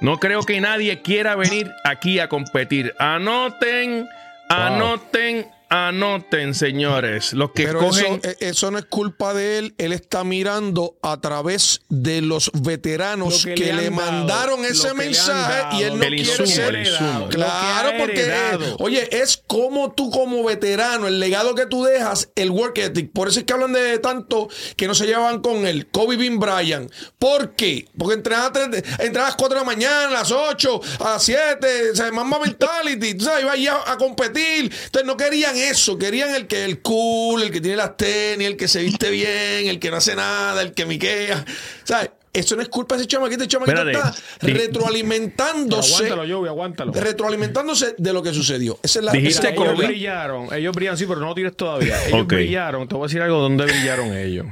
No 0.00 0.18
creo 0.18 0.42
que 0.42 0.60
nadie 0.60 1.02
quiera 1.02 1.36
venir 1.36 1.70
aquí 1.84 2.18
a 2.18 2.28
competir. 2.28 2.94
Anoten, 2.98 4.06
anoten, 4.48 5.46
anoten, 5.74 6.54
señores. 6.54 7.32
Los 7.32 7.50
que 7.52 7.64
Pero 7.64 7.80
cogen. 7.80 8.20
eso, 8.22 8.28
eh, 8.30 8.36
eso 8.40 8.70
no 8.70 8.78
es 8.78 8.84
culpa 8.86 9.34
de 9.34 9.58
él. 9.58 9.74
Él 9.78 9.92
está 9.92 10.24
mirando 10.24 10.96
a 11.02 11.20
través 11.20 11.80
de 11.88 12.20
los 12.22 12.50
veteranos 12.52 13.44
Lo 13.44 13.50
que, 13.50 13.54
que 13.54 13.72
le 13.72 13.82
le, 13.82 13.86
han 13.88 13.96
dado, 13.96 14.12
mandaron 14.12 14.64
ese 14.64 14.94
mensaje 14.94 15.58
dado, 15.58 15.80
y 15.80 15.82
él 15.82 15.98
no 15.98 16.04
el 16.04 16.14
quiere 16.16 16.30
insumo, 16.30 16.46
ser. 16.46 16.74
el. 16.76 17.28
Claro, 17.30 17.90
porque, 17.98 18.32
oye, 18.78 19.08
es 19.10 19.42
como 19.46 19.92
tú 19.92 20.10
como 20.10 20.44
veterano, 20.44 21.06
el 21.06 21.18
legado 21.20 21.54
que 21.54 21.66
tú 21.66 21.84
dejas, 21.84 22.28
el 22.36 22.50
work 22.50 22.78
ethic. 22.78 23.10
Por 23.12 23.28
eso 23.28 23.40
es 23.40 23.44
que 23.46 23.52
hablan 23.52 23.72
de 23.72 23.98
tanto 23.98 24.48
que 24.76 24.86
no 24.86 24.94
se 24.94 25.06
llevaban 25.06 25.40
con 25.40 25.66
él. 25.66 25.86
Kobe 25.90 26.16
Bean 26.16 26.38
Bryant. 26.38 26.90
¿Por 27.18 27.54
qué? 27.56 27.88
Porque 27.98 28.14
entrenaba, 28.14 28.46
a 28.46 28.52
tres- 28.52 28.84
entrenaba 28.98 29.26
a 29.26 29.30
las 29.30 29.36
4 29.36 29.54
de 29.58 29.60
la 29.60 29.64
mañana, 29.66 30.08
a 30.08 30.10
las 30.10 30.30
8, 30.30 30.80
a 31.00 31.04
las 31.14 31.22
7, 31.22 31.90
o 31.92 31.96
sea, 31.96 32.10
Mamba 32.12 32.38
mentality, 32.38 33.14
tú 33.14 33.24
sabes, 33.24 33.44
iba 33.58 33.74
a, 33.74 33.92
a 33.92 33.96
competir. 33.96 34.72
Entonces 34.84 35.04
no 35.06 35.16
querían 35.16 35.56
eso, 35.70 35.98
querían 35.98 36.34
el 36.34 36.46
que 36.46 36.64
el 36.64 36.80
cool, 36.80 37.42
el 37.42 37.50
que 37.50 37.60
tiene 37.60 37.76
las 37.76 37.96
tenis, 37.96 38.46
el 38.46 38.56
que 38.56 38.68
se 38.68 38.82
viste 38.82 39.10
bien, 39.10 39.66
el 39.68 39.78
que 39.78 39.90
no 39.90 39.96
hace 39.96 40.14
nada, 40.16 40.62
el 40.62 40.72
que 40.72 40.86
miquea. 40.86 41.44
¿Sabes? 41.84 42.10
Eso 42.34 42.56
no 42.56 42.62
es 42.62 42.68
culpa 42.68 42.96
de 42.96 43.02
ese 43.02 43.08
chamaquito, 43.08 43.42
ese 43.44 43.48
chamaquito 43.48 43.78
Espérate. 43.88 44.08
está 44.08 44.22
retroalimentándose 44.40 45.94
Aguántalo, 46.06 46.34
Joey, 46.36 46.48
aguántalo. 46.48 46.92
retroalimentándose 46.92 47.94
de 47.96 48.12
lo 48.12 48.24
que 48.24 48.34
sucedió. 48.34 48.76
Esa 48.82 48.98
es 48.98 49.04
la 49.04 49.12
Dijiste 49.12 49.50
ellos 49.54 49.78
brillaron, 49.78 50.52
ellos 50.52 50.74
brillan, 50.74 50.98
sí, 50.98 51.06
pero 51.06 51.20
no 51.20 51.26
lo 51.26 51.34
tires 51.36 51.56
todavía. 51.56 51.96
Ellos 52.08 52.26
brillaron, 52.26 52.88
te 52.88 52.96
voy 52.96 53.04
a 53.04 53.06
decir 53.06 53.22
algo, 53.22 53.38
¿dónde 53.38 53.66
brillaron 53.66 54.12
ellos? 54.16 54.46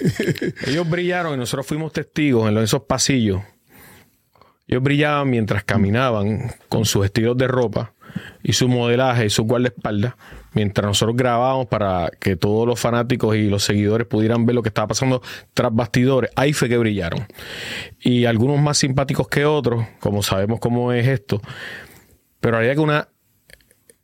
ellos 0.66 0.88
brillaron 0.88 1.34
y 1.34 1.36
nosotros 1.36 1.66
fuimos 1.66 1.92
testigos 1.92 2.48
en 2.48 2.56
esos 2.56 2.84
pasillos. 2.84 3.42
Ellos 4.66 4.82
brillaban 4.82 5.28
mientras 5.28 5.62
caminaban 5.64 6.54
con 6.70 6.86
sus 6.86 7.04
estilos 7.04 7.36
de 7.36 7.48
ropa 7.48 7.92
y 8.42 8.54
su 8.54 8.66
modelaje 8.66 9.26
y 9.26 9.30
su 9.30 9.44
guardaespaldas, 9.44 10.14
mientras 10.52 10.86
nosotros 10.86 11.16
grabábamos 11.16 11.66
para 11.66 12.10
que 12.18 12.36
todos 12.36 12.66
los 12.66 12.78
fanáticos 12.78 13.36
y 13.36 13.48
los 13.48 13.64
seguidores 13.64 14.06
pudieran 14.06 14.46
ver 14.46 14.54
lo 14.54 14.62
que 14.62 14.68
estaba 14.68 14.88
pasando 14.88 15.22
tras 15.54 15.74
bastidores. 15.74 16.30
Ahí 16.36 16.52
fue 16.52 16.68
que 16.68 16.78
brillaron. 16.78 17.26
Y 18.00 18.24
algunos 18.24 18.60
más 18.60 18.78
simpáticos 18.78 19.28
que 19.28 19.44
otros, 19.44 19.84
como 20.00 20.22
sabemos 20.22 20.60
cómo 20.60 20.92
es 20.92 21.06
esto, 21.06 21.40
pero 22.40 22.56
había 22.56 22.74
que 22.74 22.80
una 22.80 23.08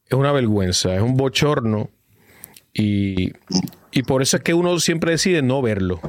es 0.09 0.17
una 0.17 0.33
vergüenza, 0.33 0.95
es 0.95 1.03
un 1.03 1.17
bochorno 1.17 1.91
y, 2.73 3.33
y 3.91 4.03
por 4.05 4.23
eso 4.23 4.37
es 4.37 4.43
que 4.43 4.55
uno 4.55 4.79
siempre 4.79 5.11
decide 5.11 5.43
no 5.43 5.63
verlo. 5.63 6.01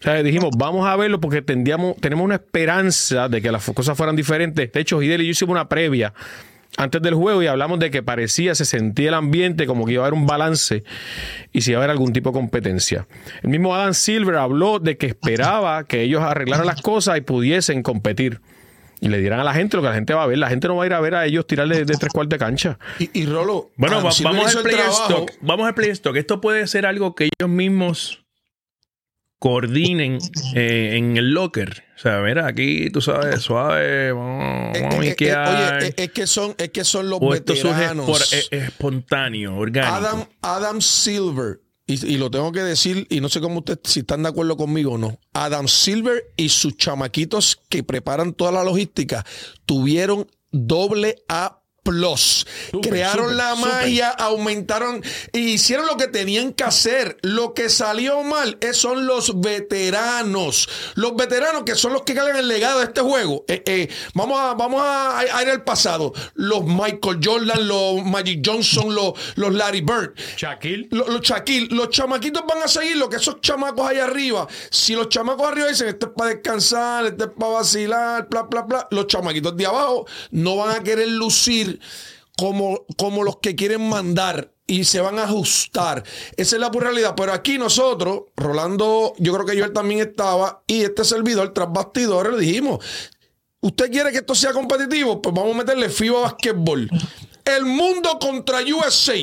O 0.00 0.02
sea, 0.02 0.22
dijimos, 0.22 0.50
vamos 0.56 0.86
a 0.86 0.96
verlo 0.96 1.20
porque 1.20 1.42
tendríamos, 1.42 1.96
tenemos 1.96 2.24
una 2.24 2.36
esperanza 2.36 3.28
de 3.28 3.42
que 3.42 3.50
las 3.50 3.64
cosas 3.70 3.96
fueran 3.96 4.14
diferentes. 4.14 4.70
De 4.72 4.80
hecho, 4.80 5.02
Hidel 5.02 5.22
y 5.22 5.24
yo 5.26 5.30
hicimos 5.30 5.52
una 5.52 5.68
previa 5.68 6.14
antes 6.78 7.02
del 7.02 7.14
juego 7.14 7.42
y 7.42 7.46
hablamos 7.48 7.78
de 7.80 7.90
que 7.90 8.02
parecía, 8.02 8.54
se 8.54 8.64
sentía 8.64 9.08
el 9.08 9.14
ambiente 9.14 9.66
como 9.66 9.84
que 9.84 9.92
iba 9.92 10.04
a 10.04 10.06
haber 10.06 10.18
un 10.18 10.26
balance 10.26 10.84
y 11.52 11.60
si 11.60 11.72
iba 11.72 11.80
a 11.80 11.82
haber 11.82 11.90
algún 11.90 12.12
tipo 12.12 12.30
de 12.30 12.34
competencia. 12.34 13.06
El 13.42 13.50
mismo 13.50 13.74
Adam 13.74 13.92
Silver 13.94 14.36
habló 14.36 14.78
de 14.78 14.96
que 14.96 15.06
esperaba 15.06 15.84
que 15.84 16.02
ellos 16.02 16.22
arreglaran 16.22 16.66
las 16.66 16.80
cosas 16.80 17.18
y 17.18 17.20
pudiesen 17.20 17.82
competir. 17.82 18.40
Y 19.00 19.08
le 19.08 19.18
dieran 19.20 19.38
a 19.38 19.44
la 19.44 19.54
gente 19.54 19.76
lo 19.76 19.82
que 19.84 19.88
la 19.90 19.94
gente 19.94 20.12
va 20.12 20.24
a 20.24 20.26
ver. 20.26 20.38
La 20.38 20.48
gente 20.48 20.66
no 20.66 20.74
va 20.74 20.82
a 20.82 20.86
ir 20.86 20.92
a 20.94 21.00
ver 21.00 21.14
a 21.14 21.24
ellos 21.24 21.46
tirarle 21.46 21.84
de 21.84 21.94
tres 21.96 22.12
cuartos 22.12 22.30
de 22.30 22.38
cancha. 22.38 22.78
Y, 22.98 23.10
y 23.20 23.26
Rolo, 23.26 23.70
Bueno, 23.76 24.02
va- 24.02 24.10
vamos 24.24 24.56
al 24.56 24.62
trabajo. 24.64 25.02
stock. 25.08 25.30
Vamos 25.40 25.66
al 25.68 25.74
player 25.74 25.92
stock. 25.92 26.16
Esto 26.16 26.40
puede 26.40 26.66
ser 26.66 26.84
algo 26.84 27.14
que 27.14 27.24
ellos 27.38 27.48
mismos 27.48 28.24
coordinen 29.38 30.18
eh, 30.54 30.96
en 30.96 31.16
el 31.16 31.30
locker. 31.32 31.84
O 31.96 31.98
sea, 31.98 32.20
mira, 32.20 32.46
aquí 32.46 32.90
tú 32.90 33.00
sabes, 33.00 33.40
suave, 33.42 34.12
vamos, 34.12 34.72
vamos 34.74 34.94
a 34.94 34.98
miquear. 34.98 35.78
oye, 35.78 35.94
es 35.96 36.10
que 36.10 36.26
son, 36.26 36.54
es 36.58 36.70
que 36.70 36.84
son 36.84 37.08
los 37.08 37.18
o 37.20 37.34
esto 37.34 37.54
surge 37.54 37.74
veteranos. 37.74 38.06
por, 38.06 38.20
eh, 38.32 38.44
espontáneo, 38.50 39.56
orgánico. 39.56 39.94
Adam, 39.94 40.26
Adam 40.42 40.80
Silver, 40.80 41.60
y, 41.86 42.14
y 42.14 42.18
lo 42.18 42.30
tengo 42.30 42.52
que 42.52 42.60
decir, 42.60 43.06
y 43.10 43.20
no 43.20 43.28
sé 43.28 43.40
cómo 43.40 43.60
ustedes 43.60 43.80
si 43.84 44.00
están 44.00 44.22
de 44.22 44.28
acuerdo 44.28 44.56
conmigo 44.56 44.92
o 44.92 44.98
no. 44.98 45.18
Adam 45.32 45.68
Silver 45.68 46.32
y 46.36 46.50
sus 46.50 46.76
chamaquitos 46.76 47.60
que 47.68 47.82
preparan 47.82 48.34
toda 48.34 48.52
la 48.52 48.64
logística 48.64 49.24
tuvieron 49.64 50.26
doble 50.50 51.16
A. 51.28 51.57
Plus. 51.88 52.46
Súper, 52.70 52.90
Crearon 52.90 53.36
la 53.36 53.54
magia, 53.54 54.10
aumentaron 54.10 55.02
y 55.32 55.38
hicieron 55.54 55.86
lo 55.86 55.96
que 55.96 56.06
tenían 56.08 56.52
que 56.52 56.64
hacer. 56.64 57.16
Lo 57.22 57.54
que 57.54 57.68
salió 57.70 58.22
mal 58.22 58.58
es- 58.60 58.76
son 58.76 59.06
los 59.06 59.40
veteranos. 59.40 60.68
Los 60.94 61.16
veteranos 61.16 61.62
que 61.64 61.74
son 61.74 61.92
los 61.92 62.02
que 62.02 62.14
cargan 62.14 62.36
el 62.36 62.48
legado 62.48 62.78
de 62.80 62.84
este 62.86 63.00
juego. 63.00 63.44
Eh, 63.48 63.62
eh, 63.66 63.88
vamos 64.14 64.38
a, 64.38 64.54
vamos 64.54 64.82
a, 64.82 65.18
a 65.20 65.42
ir 65.42 65.48
al 65.50 65.64
pasado. 65.64 66.12
Los 66.34 66.64
Michael 66.64 67.20
Jordan, 67.22 67.66
los 67.66 68.04
Magic 68.04 68.40
Johnson, 68.44 68.94
los, 68.94 69.12
los 69.36 69.52
Larry 69.54 69.80
Bird. 69.80 70.12
Shaquille. 70.36 70.88
Los, 70.90 71.08
los 71.08 71.20
Shaquille, 71.22 71.68
los 71.74 71.88
chamaquitos 71.90 72.42
van 72.46 72.62
a 72.62 72.68
seguir 72.68 72.96
lo 72.96 73.08
que 73.08 73.16
esos 73.16 73.40
chamacos 73.40 73.88
ahí 73.88 73.98
arriba. 73.98 74.46
Si 74.70 74.94
los 74.94 75.08
chamacos 75.08 75.48
arriba 75.48 75.68
dicen, 75.68 75.88
este 75.88 76.06
es 76.06 76.12
para 76.16 76.30
descansar, 76.30 77.06
este 77.06 77.24
es 77.24 77.30
para 77.38 77.52
vacilar, 77.52 78.28
bla, 78.28 78.42
bla, 78.42 78.62
bla, 78.62 78.88
los 78.90 79.06
chamaquitos 79.06 79.56
de 79.56 79.66
abajo 79.66 80.06
no 80.30 80.56
van 80.56 80.76
a 80.76 80.82
querer 80.82 81.08
lucir 81.08 81.77
como, 82.36 82.84
como 82.96 83.24
los 83.24 83.38
que 83.38 83.56
quieren 83.56 83.88
mandar 83.88 84.52
y 84.66 84.84
se 84.84 85.00
van 85.00 85.18
a 85.18 85.24
ajustar. 85.24 86.04
Esa 86.36 86.56
es 86.56 86.60
la 86.60 86.70
pura 86.70 86.88
realidad. 86.90 87.14
Pero 87.16 87.32
aquí 87.32 87.58
nosotros, 87.58 88.24
Rolando, 88.36 89.14
yo 89.18 89.32
creo 89.32 89.46
que 89.46 89.56
yo 89.56 89.64
él 89.64 89.72
también 89.72 90.00
estaba, 90.00 90.62
y 90.66 90.82
este 90.82 91.04
servidor 91.04 91.52
tras 91.54 91.72
bastidores 91.72 92.32
le 92.34 92.40
dijimos, 92.40 92.84
¿Usted 93.60 93.90
quiere 93.90 94.12
que 94.12 94.18
esto 94.18 94.34
sea 94.34 94.52
competitivo? 94.52 95.20
Pues 95.20 95.34
vamos 95.34 95.54
a 95.54 95.58
meterle 95.58 95.88
FIBA 95.88 96.20
Basketball. 96.20 96.88
El 97.44 97.64
mundo 97.64 98.18
contra 98.20 98.60
USA. 98.60 99.14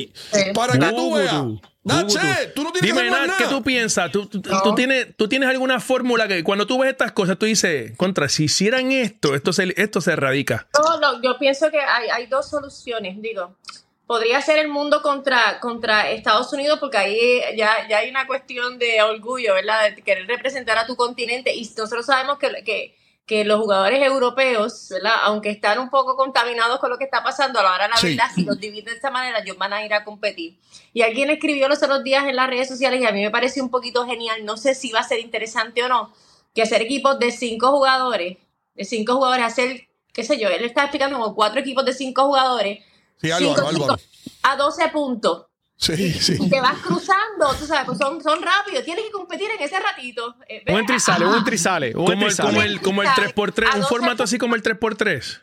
Para 0.52 0.74
que 0.74 0.94
tú 0.94 1.14
veas. 1.14 1.44
It. 1.86 2.54
Tú 2.54 2.64
no 2.64 2.72
tienes 2.72 2.90
Dime, 2.90 3.04
que 3.04 3.10
más 3.10 3.26
Nat, 3.28 3.36
¿qué 3.38 3.44
nada. 3.44 3.56
tú 3.56 3.62
piensas? 3.62 4.10
¿Tú, 4.12 4.26
tú- 4.26 4.40
tú 4.42 4.74
tienes, 4.74 5.16
¿Tú 5.16 5.28
tienes 5.28 5.48
alguna 5.48 5.78
fórmula 5.80 6.26
que 6.28 6.42
cuando 6.42 6.66
tú 6.66 6.78
ves 6.78 6.90
estas 6.90 7.12
cosas, 7.12 7.38
tú 7.38 7.46
dices, 7.46 7.92
contra, 7.96 8.28
si 8.28 8.44
hicieran 8.44 8.90
esto, 8.92 9.34
esto 9.34 9.52
se, 9.52 9.72
esto 9.76 10.00
se 10.00 10.12
erradica? 10.12 10.66
No, 10.76 10.98
no, 11.00 11.22
yo 11.22 11.38
pienso 11.38 11.70
que 11.70 11.80
hay, 11.80 12.08
hay 12.08 12.26
dos 12.26 12.48
soluciones, 12.50 13.20
digo. 13.22 13.56
Podría 14.06 14.40
ser 14.40 14.58
el 14.58 14.68
mundo 14.68 15.02
contra, 15.02 15.58
contra 15.58 16.10
Estados 16.10 16.52
Unidos, 16.52 16.78
porque 16.78 16.96
ahí 16.96 17.40
ya, 17.56 17.88
ya 17.88 17.98
hay 17.98 18.08
una 18.10 18.26
cuestión 18.28 18.78
de 18.78 19.02
orgullo, 19.02 19.54
¿verdad? 19.54 19.90
De 19.94 20.00
querer 20.02 20.26
representar 20.28 20.78
a 20.78 20.86
tu 20.86 20.94
continente. 20.94 21.52
Y 21.54 21.62
nosotros 21.76 22.06
sabemos 22.06 22.38
que, 22.38 22.48
que, 22.64 22.96
que 23.26 23.44
los 23.44 23.60
jugadores 23.60 24.00
europeos, 24.04 24.86
¿verdad? 24.88 25.14
Aunque 25.24 25.50
están 25.50 25.80
un 25.80 25.90
poco 25.90 26.16
contaminados 26.16 26.78
con 26.78 26.90
lo 26.90 26.96
que 26.96 27.04
está 27.04 27.24
pasando, 27.24 27.58
a 27.58 27.62
la 27.64 27.72
hora 27.74 27.84
de 27.84 27.90
la 27.90 27.96
Sí. 27.96 28.08
verdad, 28.10 28.30
si 28.32 28.44
los 28.44 28.58
dividen 28.58 28.84
de 28.84 28.92
esta 28.92 29.10
manera, 29.10 29.40
ellos 29.40 29.58
van 29.58 29.72
a 29.72 29.84
ir 29.84 29.92
a 29.94 30.04
competir. 30.04 30.56
Y 30.92 31.02
alguien 31.02 31.28
escribió 31.30 31.68
los 31.68 31.82
otros 31.82 32.04
días 32.04 32.24
en 32.24 32.36
las 32.36 32.48
redes 32.48 32.68
sociales 32.68 33.00
y 33.00 33.04
a 33.04 33.10
mí 33.10 33.22
me 33.22 33.30
pareció 33.32 33.64
un 33.64 33.70
poquito 33.70 34.06
genial. 34.06 34.44
No 34.44 34.56
sé 34.56 34.76
si 34.76 34.92
va 34.92 35.00
a 35.00 35.02
ser 35.02 35.18
interesante 35.18 35.82
o 35.82 35.88
no, 35.88 36.12
que 36.54 36.62
hacer 36.62 36.80
equipos 36.82 37.18
de 37.18 37.32
cinco 37.32 37.70
jugadores, 37.72 38.38
de 38.76 38.84
cinco 38.84 39.16
jugadores, 39.16 39.44
hacer, 39.44 39.88
qué 40.12 40.22
sé 40.22 40.38
yo, 40.38 40.48
él 40.48 40.64
está 40.64 40.82
explicando 40.82 41.18
como 41.18 41.34
cuatro 41.34 41.58
equipos 41.60 41.84
de 41.84 41.94
cinco 41.94 42.26
jugadores. 42.26 42.78
Sí, 43.20 43.30
cinco 43.38 43.66
A 44.42 44.56
12 44.56 44.88
puntos. 44.90 45.45
Sí, 45.78 46.12
sí. 46.12 46.38
Y 46.40 46.48
te 46.48 46.60
vas 46.60 46.78
cruzando, 46.78 47.54
tú 47.58 47.66
sabes, 47.66 47.84
pues 47.84 47.98
son, 47.98 48.22
son 48.22 48.40
rápidos, 48.42 48.84
tienes 48.84 49.04
que 49.04 49.10
competir 49.10 49.48
en 49.50 49.62
ese 49.62 49.78
ratito. 49.78 50.34
Eh, 50.48 50.64
Un 50.68 50.78
entra 50.78 50.96
y 50.96 51.00
sale, 51.00 51.26
un 51.26 51.34
entra 51.34 51.54
y 51.54 51.58
sale. 51.58 51.94
Un 51.94 52.06
Como 52.06 52.26
el, 52.26 52.36
como 52.36 52.62
el, 52.62 52.80
como 52.80 53.02
el 53.02 53.08
3x3, 53.08 53.66
A 53.66 53.74
un 53.74 53.80
12 53.82 53.88
formato 53.88 54.22
así 54.22 54.38
como 54.38 54.54
el 54.54 54.62
3x3. 54.62 55.42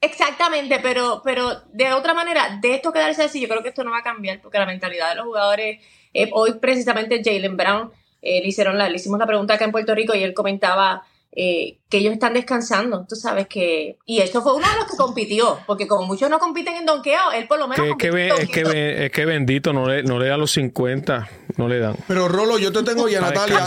Exactamente, 0.00 0.80
pero, 0.82 1.22
pero 1.24 1.62
de 1.72 1.92
otra 1.92 2.14
manera, 2.14 2.58
de 2.60 2.74
esto 2.74 2.92
quedarse 2.92 3.22
así, 3.22 3.40
yo 3.40 3.48
creo 3.48 3.62
que 3.62 3.70
esto 3.70 3.84
no 3.84 3.90
va 3.90 3.98
a 3.98 4.02
cambiar, 4.02 4.40
porque 4.42 4.58
la 4.58 4.66
mentalidad 4.66 5.08
de 5.10 5.14
los 5.14 5.24
jugadores, 5.24 5.80
eh, 6.12 6.30
hoy 6.32 6.54
precisamente 6.54 7.22
Jalen 7.24 7.56
Brown, 7.56 7.90
eh, 8.20 8.40
le, 8.42 8.48
hicieron 8.48 8.76
la, 8.76 8.88
le 8.88 8.96
hicimos 8.96 9.18
la 9.18 9.26
pregunta 9.26 9.54
acá 9.54 9.64
en 9.64 9.72
Puerto 9.72 9.94
Rico 9.94 10.14
y 10.14 10.22
él 10.22 10.34
comentaba 10.34 11.06
eh, 11.36 11.78
que 11.88 11.98
ellos 11.98 12.12
están 12.12 12.34
descansando, 12.34 13.06
tú 13.08 13.16
sabes 13.16 13.46
que, 13.48 13.98
y 14.06 14.18
esto 14.20 14.42
fue 14.42 14.54
uno 14.54 14.66
de 14.68 14.76
los 14.76 14.90
que 14.90 14.96
compitió, 14.96 15.58
porque 15.66 15.86
como 15.88 16.06
muchos 16.06 16.28
no 16.30 16.38
compiten 16.38 16.74
en 16.76 16.86
donqueo, 16.86 17.32
él 17.34 17.46
por 17.48 17.58
lo 17.58 17.66
menos 17.68 17.84
Que, 17.84 17.90
es, 17.90 17.96
que, 17.98 18.60
en 18.60 18.72
es, 19.02 19.10
que, 19.10 19.20
es 19.22 19.26
bendito, 19.26 19.72
no 19.72 19.86
le, 19.86 20.02
no 20.02 20.18
le 20.18 20.28
da 20.28 20.36
los 20.36 20.50
50, 20.52 21.28
no 21.56 21.68
le 21.68 21.78
dan. 21.78 21.96
Pero 22.08 22.28
Rolo, 22.28 22.58
yo 22.58 22.72
te 22.72 22.82
tengo 22.82 23.08
y 23.08 23.14
a 23.16 23.20
Para 23.20 23.32
Natalia, 23.34 23.58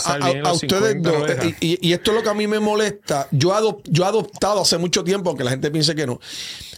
a, 0.44 0.52
ustedes 0.54 0.94
50 0.94 1.10
dos, 1.10 1.54
y, 1.62 1.88
y 1.88 1.94
esto 1.94 2.12
es 2.12 2.18
lo 2.18 2.24
que 2.24 2.30
a 2.30 2.34
mí 2.34 2.48
me 2.48 2.60
molesta. 2.60 3.28
Yo, 3.32 3.50
adop- 3.54 3.82
yo 3.86 4.04
he 4.04 4.08
adoptado 4.08 4.62
hace 4.62 4.78
mucho 4.78 5.04
tiempo, 5.04 5.30
aunque 5.30 5.44
la 5.44 5.52
gente 5.52 5.70
piense 5.72 5.94
que 5.96 6.06
no, 6.08 6.20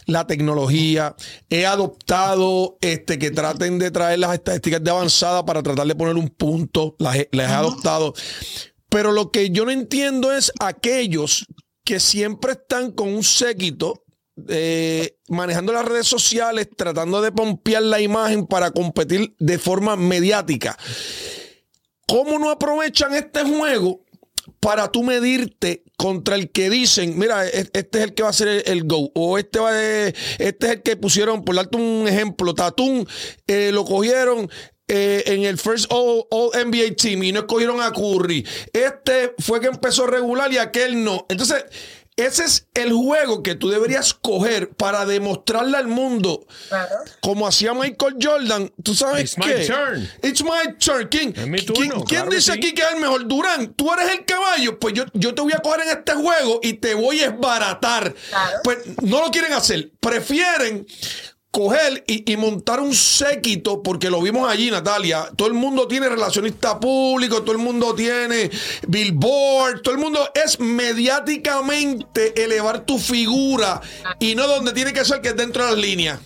la 0.06 0.26
tecnología. 0.26 1.14
He 1.50 1.66
adoptado 1.66 2.78
este, 2.80 3.18
que 3.18 3.30
traten 3.30 3.78
de 3.78 3.90
traer 3.90 4.18
las 4.18 4.34
estadísticas 4.34 4.82
de 4.82 4.90
avanzada 4.90 5.44
para 5.44 5.62
tratar 5.62 5.86
de 5.86 5.94
poner 5.94 6.16
un 6.16 6.28
punto. 6.28 6.96
Las, 6.98 7.16
he- 7.16 7.28
las 7.32 7.50
he 7.50 7.54
adoptado. 7.54 8.14
Pero 8.90 9.12
lo 9.12 9.30
que 9.30 9.50
yo 9.50 9.64
no 9.64 9.70
entiendo 9.70 10.32
es 10.32 10.52
aquellos 10.60 11.46
que 11.84 11.98
siempre 12.00 12.52
están 12.52 12.92
con 12.92 13.08
un 13.08 13.24
séquito 13.24 14.04
eh, 14.48 15.16
manejando 15.28 15.72
las 15.72 15.84
redes 15.84 16.06
sociales, 16.06 16.68
tratando 16.76 17.20
de 17.22 17.32
pompear 17.32 17.82
la 17.82 18.00
imagen 18.00 18.46
para 18.46 18.70
competir 18.70 19.34
de 19.38 19.58
forma 19.58 19.96
mediática. 19.96 20.76
¿Cómo 22.06 22.38
no 22.38 22.50
aprovechan 22.50 23.14
este 23.14 23.44
juego 23.44 24.04
para 24.58 24.90
tú 24.90 25.02
medirte 25.04 25.84
contra 25.96 26.34
el 26.34 26.50
que 26.50 26.70
dicen, 26.70 27.18
mira, 27.18 27.46
e- 27.46 27.68
este 27.72 27.98
es 27.98 28.04
el 28.04 28.14
que 28.14 28.22
va 28.22 28.30
a 28.30 28.32
ser 28.32 28.62
el, 28.66 28.84
GO, 28.84 29.10
o 29.14 29.38
este 29.38 29.58
va 29.60 29.72
de- 29.72 30.14
este 30.38 30.66
es 30.66 30.72
el 30.72 30.82
que 30.82 30.96
pusieron, 30.96 31.44
por 31.44 31.54
darte 31.54 31.76
un 31.76 32.08
ejemplo, 32.08 32.54
Tatum 32.54 33.04
eh, 33.46 33.70
lo 33.72 33.84
cogieron 33.84 34.50
eh, 34.92 35.22
en 35.26 35.44
el 35.44 35.56
First 35.56 35.86
All, 35.90 36.24
All 36.30 36.50
NBA 36.66 36.96
Team 36.96 37.22
y 37.22 37.32
no 37.32 37.40
escogieron 37.40 37.80
a 37.80 37.92
Curry. 37.92 38.44
Este 38.72 39.34
fue 39.38 39.60
que 39.60 39.68
empezó 39.68 40.06
regular 40.06 40.52
y 40.52 40.58
aquel 40.58 41.02
no. 41.04 41.26
Entonces, 41.28 41.64
ese 42.16 42.44
es 42.44 42.66
el 42.74 42.92
juego 42.92 43.42
que 43.42 43.54
tú 43.54 43.70
deberías 43.70 44.12
coger 44.12 44.68
para 44.70 45.06
demostrarle 45.06 45.78
al 45.78 45.86
mundo, 45.86 46.44
Claro. 46.68 46.96
como 47.22 47.46
hacía 47.46 47.72
Michael 47.72 48.16
Jordan. 48.20 48.70
¿Tú 48.82 48.94
sabes 48.94 49.22
It's 49.22 49.38
my 49.38 49.66
turn. 49.66 50.10
It's 50.22 50.42
my 50.42 50.74
turn. 50.78 51.08
¿Quién, 51.08 51.32
Es 51.34 51.46
mi 51.46 51.58
quién- 51.60 51.66
turno, 51.72 51.94
quién 52.04 52.04
claro 52.04 52.30
que 52.30 52.36
dice 52.36 52.52
sí. 52.52 52.58
aquí 52.58 52.74
que 52.74 52.82
es 52.82 52.88
el 52.94 53.00
mejor? 53.00 53.26
Durán, 53.26 53.72
tú 53.72 53.90
eres 53.94 54.10
el 54.10 54.24
caballo. 54.26 54.78
Pues 54.78 54.92
yo, 54.92 55.04
yo 55.14 55.34
te 55.34 55.40
voy 55.40 55.52
a 55.54 55.60
coger 55.60 55.80
en 55.82 55.90
este 55.98 56.12
juego 56.12 56.60
y 56.62 56.74
te 56.74 56.92
voy 56.94 57.20
a 57.20 57.26
esbaratar. 57.26 58.12
Claro. 58.28 58.58
Pues 58.64 58.78
no 59.02 59.22
lo 59.22 59.30
quieren 59.30 59.54
hacer. 59.54 59.90
Prefieren 60.00 60.86
coger 61.50 62.04
y, 62.06 62.30
y 62.32 62.36
montar 62.36 62.80
un 62.80 62.94
séquito, 62.94 63.82
porque 63.82 64.08
lo 64.08 64.22
vimos 64.22 64.50
allí, 64.50 64.70
Natalia. 64.70 65.28
Todo 65.36 65.48
el 65.48 65.54
mundo 65.54 65.88
tiene 65.88 66.08
relacionista 66.08 66.78
público, 66.78 67.42
todo 67.42 67.52
el 67.52 67.58
mundo 67.58 67.94
tiene 67.94 68.50
billboard, 68.86 69.82
todo 69.82 69.94
el 69.94 70.00
mundo 70.00 70.30
es 70.34 70.60
mediáticamente 70.60 72.42
elevar 72.42 72.80
tu 72.80 72.98
figura 72.98 73.80
y 74.18 74.34
no 74.34 74.46
donde 74.46 74.72
tiene 74.72 74.92
que 74.92 75.04
ser, 75.04 75.20
que 75.20 75.28
es 75.28 75.36
dentro 75.36 75.64
de 75.64 75.72
las 75.72 75.80
líneas. 75.80 76.20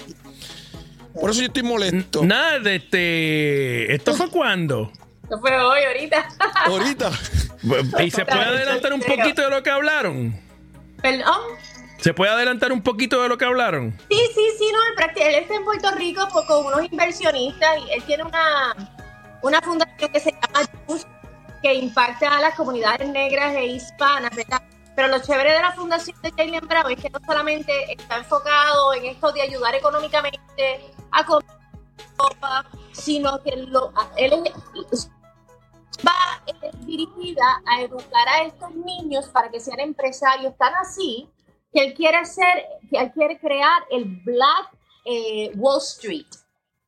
Por 1.14 1.30
eso 1.30 1.40
yo 1.40 1.46
estoy 1.46 1.62
molesto. 1.62 2.24
Nada 2.24 2.58
de 2.58 2.76
este. 2.76 3.94
¿Esto 3.94 4.14
fue 4.14 4.28
cuándo? 4.30 4.90
Eso 5.26 5.38
fue 5.40 5.56
hoy, 5.58 5.80
ahorita. 5.84 6.28
Ahorita. 6.66 7.10
¿Y 8.04 8.10
se 8.10 8.24
puede 8.26 8.42
adelantar 8.42 8.92
un 8.92 9.00
poquito 9.00 9.42
de 9.42 9.50
lo 9.50 9.62
que 9.62 9.70
hablaron? 9.70 10.38
Perdón. 11.00 11.40
¿Se 12.04 12.12
puede 12.12 12.32
adelantar 12.32 12.70
un 12.70 12.82
poquito 12.82 13.22
de 13.22 13.30
lo 13.30 13.38
que 13.38 13.46
hablaron? 13.46 13.98
Sí, 14.10 14.20
sí, 14.34 14.46
sí, 14.58 14.70
no, 14.70 14.78
él, 15.16 15.34
está 15.36 15.54
en 15.54 15.64
Puerto 15.64 15.90
Rico 15.92 16.28
con 16.46 16.66
unos 16.66 16.84
inversionistas 16.92 17.78
y 17.78 17.92
él 17.92 18.02
tiene 18.02 18.24
una, 18.24 18.76
una 19.40 19.62
fundación 19.62 20.12
que 20.12 20.20
se 20.20 20.30
llama 20.30 20.68
JUST, 20.86 21.08
que 21.62 21.72
impacta 21.72 22.36
a 22.36 22.42
las 22.42 22.56
comunidades 22.56 23.08
negras 23.08 23.54
e 23.54 23.64
hispanas, 23.68 24.36
¿verdad? 24.36 24.62
Pero 24.94 25.08
lo 25.08 25.18
chévere 25.20 25.54
de 25.54 25.62
la 25.62 25.72
fundación 25.72 26.14
de 26.20 26.30
Jalen 26.32 26.68
Brown 26.68 26.92
es 26.92 27.00
que 27.00 27.08
no 27.08 27.20
solamente 27.26 27.72
está 27.94 28.18
enfocado 28.18 28.92
en 28.92 29.06
esto 29.06 29.32
de 29.32 29.40
ayudar 29.40 29.74
económicamente 29.74 30.84
a 31.10 31.24
Copa, 31.24 32.66
sino 32.92 33.42
que 33.42 33.56
lo, 33.56 33.94
él 34.18 34.44
va 36.06 36.42
dirigida 36.80 37.62
a 37.64 37.80
educar 37.80 38.28
a 38.28 38.42
estos 38.42 38.74
niños 38.74 39.26
para 39.28 39.48
que 39.48 39.58
sean 39.58 39.80
empresarios 39.80 40.54
tan 40.58 40.74
así 40.74 41.30
que 41.74 41.84
él 41.84 41.94
quiere 41.94 42.16
hacer, 42.18 42.64
que 42.88 42.96
él 42.98 43.12
quiere 43.12 43.38
crear 43.38 43.82
el 43.90 44.04
Black 44.24 44.70
eh, 45.04 45.50
Wall 45.56 45.78
Street 45.82 46.26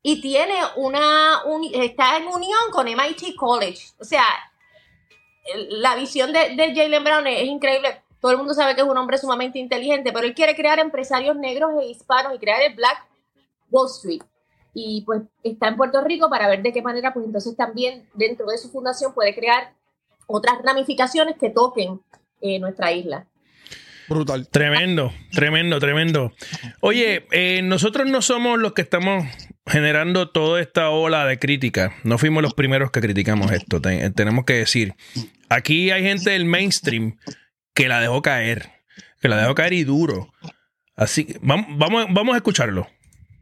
y 0.02 0.20
tiene 0.22 0.54
una, 0.76 1.44
un- 1.44 1.68
está 1.74 2.16
en 2.16 2.28
unión 2.28 2.70
con 2.70 2.86
MIT 2.86 3.34
College. 3.36 3.88
O 4.00 4.04
sea, 4.04 4.24
la 5.68 5.94
visión 5.96 6.32
de, 6.32 6.54
de 6.56 6.74
Jalen 6.74 7.04
Brown 7.04 7.26
es, 7.26 7.42
es 7.42 7.48
increíble. 7.48 8.02
Todo 8.20 8.32
el 8.32 8.38
mundo 8.38 8.54
sabe 8.54 8.74
que 8.74 8.80
es 8.82 8.86
un 8.86 8.96
hombre 8.96 9.18
sumamente 9.18 9.58
inteligente, 9.58 10.12
pero 10.12 10.26
él 10.26 10.34
quiere 10.34 10.54
crear 10.56 10.78
empresarios 10.78 11.36
negros 11.36 11.72
e 11.80 11.86
hispanos 11.86 12.34
y 12.34 12.38
crear 12.38 12.62
el 12.62 12.74
Black 12.74 13.06
Wall 13.70 13.88
Street. 13.88 14.22
Y 14.74 15.02
pues 15.06 15.22
está 15.42 15.68
en 15.68 15.76
Puerto 15.76 16.00
Rico 16.02 16.28
para 16.28 16.48
ver 16.48 16.62
de 16.62 16.72
qué 16.72 16.82
manera, 16.82 17.12
pues 17.12 17.24
entonces 17.26 17.56
también 17.56 18.08
dentro 18.14 18.46
de 18.46 18.58
su 18.58 18.70
fundación 18.70 19.14
puede 19.14 19.34
crear 19.34 19.72
otras 20.26 20.60
ramificaciones 20.62 21.36
que 21.38 21.50
toquen 21.50 22.00
eh, 22.40 22.58
nuestra 22.58 22.92
isla. 22.92 23.26
Brutal. 24.08 24.48
Tremendo, 24.48 25.12
tremendo, 25.32 25.78
tremendo. 25.80 26.32
Oye, 26.80 27.26
eh, 27.32 27.62
nosotros 27.62 28.08
no 28.08 28.22
somos 28.22 28.58
los 28.58 28.72
que 28.72 28.82
estamos 28.82 29.24
generando 29.66 30.30
toda 30.30 30.60
esta 30.60 30.90
ola 30.90 31.24
de 31.26 31.38
crítica. 31.38 31.92
No 32.04 32.18
fuimos 32.18 32.42
los 32.42 32.54
primeros 32.54 32.90
que 32.90 33.00
criticamos 33.00 33.50
esto. 33.52 33.80
Te- 33.80 34.10
tenemos 34.10 34.44
que 34.44 34.54
decir, 34.54 34.94
aquí 35.48 35.90
hay 35.90 36.02
gente 36.04 36.30
del 36.30 36.44
mainstream 36.44 37.16
que 37.74 37.88
la 37.88 38.00
dejó 38.00 38.22
caer, 38.22 38.70
que 39.20 39.28
la 39.28 39.36
dejó 39.38 39.54
caer 39.54 39.72
y 39.72 39.84
duro. 39.84 40.32
Así 40.94 41.24
que 41.24 41.38
vamos, 41.42 41.66
vamos, 41.76 42.06
vamos 42.10 42.34
a 42.34 42.38
escucharlo. 42.38 42.86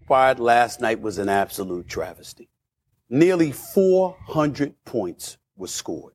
fired 0.08 0.38
last 0.38 0.80
night 0.80 0.98
was 1.00 1.18
an 1.18 1.28
absolute 1.28 1.86
travesty. 1.88 2.48
Nearly 3.08 3.52
400 3.52 4.74
points 4.84 5.38
were 5.56 5.68
scored. 5.70 6.14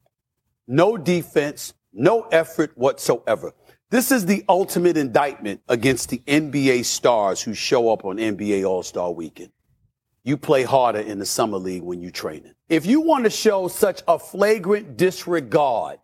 No 0.67 0.97
defense, 0.97 1.74
no 1.93 2.28
effort 2.32 2.71
whatsoever. 2.76 3.54
This 3.91 4.12
is 4.12 4.28
the 4.28 4.45
ultimate 4.47 4.97
indictment 4.97 5.62
against 5.67 6.10
the 6.10 6.21
NBA 6.28 6.86
stars 6.86 7.41
who 7.41 7.56
show 7.56 7.91
up 7.91 8.06
on 8.06 8.17
NBA 8.17 8.63
All 8.63 8.84
Star 8.84 9.12
weekend. 9.12 9.49
You 10.23 10.38
play 10.38 10.62
harder 10.62 10.99
in 10.99 11.17
the 11.17 11.25
summer 11.25 11.58
league 11.58 11.82
when 11.82 11.99
you're 11.99 12.12
training. 12.12 12.54
If 12.67 12.86
you 12.86 13.02
want 13.02 13.23
to 13.23 13.32
show 13.32 13.67
such 13.67 14.04
a 14.08 14.19
flagrant 14.19 14.95
disregard 14.95 15.97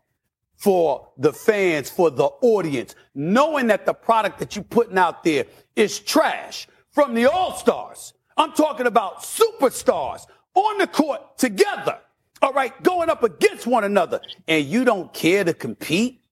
for 0.55 1.09
the 1.19 1.31
fans, 1.31 1.91
for 1.91 2.09
the 2.09 2.25
audience, 2.41 2.95
knowing 3.13 3.67
that 3.67 3.85
the 3.85 3.93
product 3.93 4.39
that 4.39 4.55
you're 4.55 4.63
putting 4.63 4.97
out 4.97 5.23
there 5.23 5.45
is 5.75 5.99
trash 5.99 6.67
from 6.89 7.13
the 7.13 7.29
All 7.29 7.53
Stars. 7.53 8.13
I'm 8.35 8.53
talking 8.53 8.87
about 8.87 9.21
superstars 9.21 10.25
on 10.55 10.79
the 10.79 10.87
court 10.87 11.37
together. 11.37 11.99
All 12.41 12.53
right, 12.53 12.81
going 12.81 13.11
up 13.11 13.21
against 13.21 13.67
one 13.67 13.83
another, 13.83 14.21
and 14.47 14.65
you 14.65 14.85
don't 14.85 15.13
care 15.13 15.43
to 15.43 15.53
compete. 15.53 16.24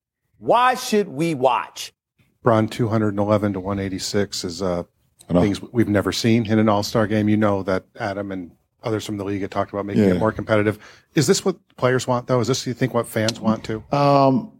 Why 0.43 0.75
should 0.75 1.07
we 1.07 1.35
watch? 1.35 1.93
Braun 2.41 2.67
211 2.67 3.53
to 3.53 3.61
186 3.61 4.43
is 4.43 4.61
uh, 4.61 4.83
things 5.31 5.61
we've 5.61 5.87
never 5.87 6.11
seen 6.11 6.45
in 6.45 6.59
an 6.59 6.67
All 6.67 6.83
Star 6.83 7.07
game. 7.07 7.29
You 7.29 7.37
know 7.37 7.63
that 7.63 7.85
Adam 7.97 8.29
and 8.33 8.51
others 8.83 9.05
from 9.05 9.15
the 9.15 9.23
league 9.23 9.39
had 9.41 9.51
talked 9.51 9.71
about 9.71 9.85
making 9.85 10.03
Yeah. 10.03 10.09
it 10.15 10.19
more 10.19 10.33
competitive. 10.33 10.79
Is 11.15 11.27
this 11.27 11.45
what 11.45 11.55
players 11.77 12.07
want, 12.07 12.27
though? 12.27 12.41
Is 12.41 12.49
this 12.49 12.67
you 12.67 12.73
think 12.73 12.93
what 12.93 13.07
fans 13.07 13.39
want 13.39 13.63
to? 13.63 13.81
Um, 13.93 14.51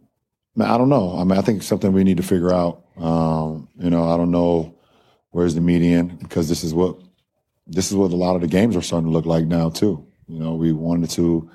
I 0.58 0.78
don't 0.78 0.88
know. 0.88 1.18
I 1.18 1.24
mean, 1.24 1.36
I 1.38 1.42
think 1.42 1.58
it's 1.58 1.66
something 1.66 1.92
we 1.92 2.02
need 2.02 2.16
to 2.16 2.22
figure 2.22 2.54
out. 2.54 2.82
Um, 2.96 3.68
you 3.78 3.90
know, 3.90 4.08
I 4.08 4.16
don't 4.16 4.30
know 4.30 4.74
where's 5.32 5.54
the 5.54 5.60
median 5.60 6.16
because 6.16 6.48
this 6.48 6.64
is 6.64 6.72
what 6.72 6.96
this 7.66 7.90
is 7.90 7.94
what 7.96 8.10
a 8.10 8.16
lot 8.16 8.36
of 8.36 8.40
the 8.40 8.46
games 8.48 8.74
are 8.74 8.80
starting 8.80 9.08
to 9.08 9.12
look 9.12 9.26
like 9.26 9.44
now 9.44 9.68
too. 9.68 10.06
You 10.28 10.38
know, 10.38 10.54
we 10.54 10.72
wanted 10.72 11.10
to, 11.10 11.50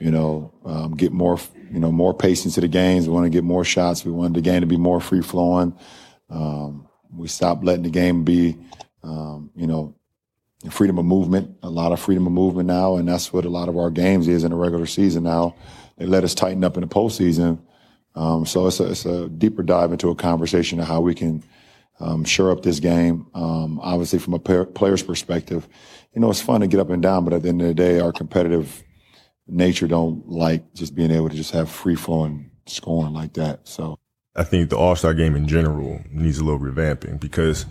you 0.00 0.10
know, 0.10 0.52
um, 0.66 0.94
get 0.96 1.12
more, 1.12 1.38
you 1.70 1.78
know, 1.78 1.92
more 1.92 2.12
pace 2.12 2.42
to 2.42 2.60
the 2.60 2.68
games. 2.68 3.06
We 3.06 3.14
want 3.14 3.26
to 3.26 3.30
get 3.30 3.44
more 3.44 3.64
shots. 3.64 4.04
We 4.04 4.12
wanted 4.12 4.34
the 4.34 4.40
game 4.40 4.60
to 4.60 4.66
be 4.66 4.76
more 4.76 5.00
free 5.00 5.22
flowing. 5.22 5.74
Um, 6.28 6.88
we 7.14 7.28
stopped 7.28 7.64
letting 7.64 7.84
the 7.84 7.90
game 7.90 8.24
be, 8.24 8.56
um, 9.02 9.50
you 9.54 9.66
know, 9.66 9.94
freedom 10.70 10.98
of 10.98 11.04
movement. 11.04 11.56
A 11.62 11.70
lot 11.70 11.92
of 11.92 12.00
freedom 12.00 12.26
of 12.26 12.32
movement 12.32 12.66
now, 12.66 12.96
and 12.96 13.08
that's 13.08 13.32
what 13.32 13.44
a 13.44 13.48
lot 13.48 13.68
of 13.68 13.76
our 13.76 13.90
games 13.90 14.28
is 14.28 14.44
in 14.44 14.50
the 14.50 14.56
regular 14.56 14.86
season 14.86 15.22
now. 15.22 15.54
They 15.96 16.06
let 16.06 16.24
us 16.24 16.34
tighten 16.34 16.64
up 16.64 16.76
in 16.76 16.82
the 16.82 16.88
postseason. 16.88 17.60
Um, 18.14 18.44
so 18.44 18.66
it's 18.66 18.80
a, 18.80 18.90
it's 18.90 19.06
a 19.06 19.28
deeper 19.28 19.62
dive 19.62 19.92
into 19.92 20.10
a 20.10 20.14
conversation 20.14 20.80
of 20.80 20.88
how 20.88 21.00
we 21.00 21.14
can 21.14 21.42
um, 22.00 22.24
shore 22.24 22.50
up 22.50 22.62
this 22.62 22.80
game. 22.80 23.26
Um, 23.34 23.78
obviously, 23.80 24.18
from 24.18 24.34
a 24.34 24.38
player's 24.38 25.02
perspective, 25.02 25.68
you 26.14 26.20
know, 26.20 26.30
it's 26.30 26.40
fun 26.40 26.62
to 26.62 26.66
get 26.66 26.80
up 26.80 26.90
and 26.90 27.02
down, 27.02 27.24
but 27.24 27.32
at 27.32 27.42
the 27.42 27.48
end 27.48 27.62
of 27.62 27.68
the 27.68 27.74
day, 27.74 28.00
our 28.00 28.12
competitive 28.12 28.82
nature 29.50 29.86
don't 29.86 30.28
like 30.28 30.74
just 30.74 30.94
being 30.94 31.10
able 31.10 31.28
to 31.28 31.36
just 31.36 31.52
have 31.52 31.70
free 31.70 31.96
flowing 31.96 32.50
scoring 32.66 33.12
like 33.12 33.34
that. 33.34 33.66
So 33.66 33.98
I 34.36 34.44
think 34.44 34.70
the 34.70 34.76
All 34.76 34.96
Star 34.96 35.14
game 35.14 35.34
in 35.34 35.48
general 35.48 36.00
needs 36.10 36.38
a 36.38 36.44
little 36.44 36.60
revamping 36.60 37.20
because 37.20 37.62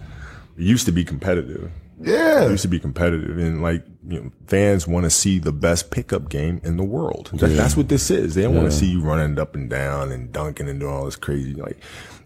it 0.57 0.63
used 0.63 0.85
to 0.85 0.91
be 0.91 1.05
competitive. 1.05 1.71
Yeah. 2.01 2.45
It 2.45 2.51
used 2.51 2.61
to 2.61 2.69
be 2.69 2.79
competitive, 2.79 3.37
and 3.37 3.61
like 3.61 3.85
you 4.07 4.21
know, 4.21 4.31
fans 4.47 4.87
want 4.87 5.03
to 5.03 5.09
see 5.09 5.37
the 5.37 5.51
best 5.51 5.91
pickup 5.91 6.29
game 6.29 6.61
in 6.63 6.77
the 6.77 6.83
world. 6.83 7.29
That, 7.33 7.49
Yeah. 7.49 7.57
That's 7.57 7.75
what 7.75 7.89
this 7.89 8.09
is. 8.09 8.35
They 8.35 8.43
don't 8.43 8.55
want 8.55 8.71
to 8.71 8.77
see 8.77 8.87
you 8.87 9.01
running 9.01 9.37
up 9.37 9.53
and 9.53 9.69
down 9.69 10.11
and 10.11 10.31
dunking 10.31 10.69
and 10.69 10.79
doing 10.79 10.93
all 10.93 11.05
this 11.05 11.17
crazy. 11.17 11.53
Like 11.53 11.77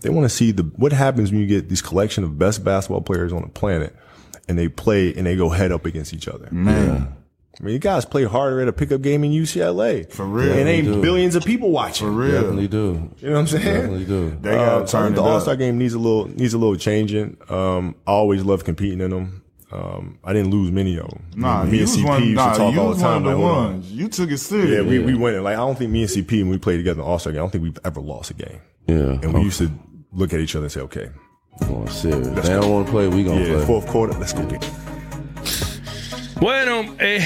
they 0.02 0.10
want 0.10 0.26
to 0.26 0.36
see 0.36 0.52
the 0.52 0.64
what 0.76 0.94
happens 0.94 1.32
when 1.32 1.42
you 1.42 1.48
get 1.48 1.70
these 1.70 1.82
collection 1.82 2.24
of 2.24 2.38
best 2.38 2.64
basketball 2.64 3.02
players 3.02 3.34
on 3.34 3.42
the 3.42 3.50
planet, 3.50 3.96
and 4.48 4.60
they 4.60 4.68
play 4.68 5.14
and 5.14 5.26
they 5.26 5.36
go 5.36 5.50
head 5.50 5.72
up 5.72 5.86
against 5.86 6.14
each 6.14 6.28
other. 6.28 6.50
Man. 6.52 7.16
I 7.60 7.64
mean, 7.64 7.74
you 7.74 7.80
guys 7.80 8.04
play 8.04 8.24
harder 8.24 8.62
at 8.62 8.68
a 8.68 8.74
pickup 8.74 9.02
game 9.02 9.24
in 9.24 9.32
UCLA. 9.32 10.12
For 10.12 10.26
real. 10.26 10.52
And 10.54 10.68
They 10.68 10.76
ain't 10.76 10.88
do. 10.88 11.02
billions 11.02 11.36
of 11.36 11.46
people 11.46 11.70
watching. 11.70 12.08
For 12.08 12.12
real. 12.12 12.32
Definitely 12.42 12.68
do. 12.68 13.12
You 13.20 13.28
know 13.30 13.34
what 13.36 13.40
I'm 13.42 13.48
saying? 13.48 13.64
Definitely 13.66 14.06
do. 14.06 14.30
They 14.42 14.52
gotta 14.52 14.84
Uh, 14.84 14.86
so 14.88 14.98
I 14.98 15.02
turn 15.04 15.14
the. 15.16 15.22
All 15.22 15.40
Star 15.40 15.56
game 15.56 15.78
needs 15.78 15.94
a 15.94 16.00
little 16.00 16.28
needs 16.28 16.54
a 16.54 16.58
little 16.58 16.76
changing. 16.76 17.38
Um, 17.50 17.96
I 18.08 18.12
always 18.12 18.44
love 18.44 18.64
competing 18.64 19.02
in 19.02 19.12
them. 19.12 19.44
Um, 19.72 20.20
I 20.24 20.34
didn't 20.34 20.52
lose 20.52 20.72
many 20.72 20.98
of 20.98 21.10
them. 21.10 21.26
Nah, 21.36 21.64
me 21.64 21.80
and 21.80 21.88
CP 21.88 22.06
one, 22.06 22.24
used 22.24 22.36
nah, 22.36 22.52
to 22.54 22.58
talk 22.60 22.78
all 22.78 22.94
the 22.94 23.02
time. 23.02 23.24
one 23.24 23.34
of 23.34 23.40
the 23.40 23.44
like, 23.44 23.54
hold 23.54 23.58
on. 23.58 23.74
ones. 23.74 23.92
You 23.92 24.08
took 24.08 24.30
it 24.32 24.38
serious. 24.38 24.70
Yeah, 24.70 24.82
we, 24.82 25.00
we 25.00 25.16
went. 25.16 25.42
Like 25.44 25.54
I 25.54 25.58
don't 25.58 25.78
think 25.78 25.90
me 25.92 26.02
and 26.04 26.10
CP 26.12 26.42
when 26.42 26.50
we 26.50 26.58
played 26.60 26.78
together 26.78 27.02
in 27.02 27.08
All 27.08 27.18
Star 27.20 27.34
game. 27.34 27.40
I 27.40 27.44
don't 27.44 27.52
think 27.52 27.64
we've 27.64 27.80
ever 27.86 28.00
lost 28.02 28.32
a 28.32 28.34
game. 28.36 28.62
Yeah. 28.88 29.20
And 29.22 29.34
we 29.34 29.42
used 29.42 29.60
to 29.60 29.72
look 30.12 30.34
at 30.34 30.40
each 30.40 30.56
other 30.56 30.66
and 30.66 30.72
say, 30.72 30.82
okay, 30.82 31.10
Going 31.68 31.88
serious. 31.88 32.28
They 32.28 32.54
don't 32.54 32.72
want 32.72 32.88
to 32.88 32.92
play. 32.92 33.08
We 33.08 33.24
gonna 33.24 33.42
yeah, 33.42 33.56
play. 33.58 33.66
fourth 33.66 33.88
quarter, 33.88 34.14
let's 34.14 34.34
go 34.34 34.44
get. 34.46 34.64
Bueno, 36.44 36.94
eh, 37.00 37.26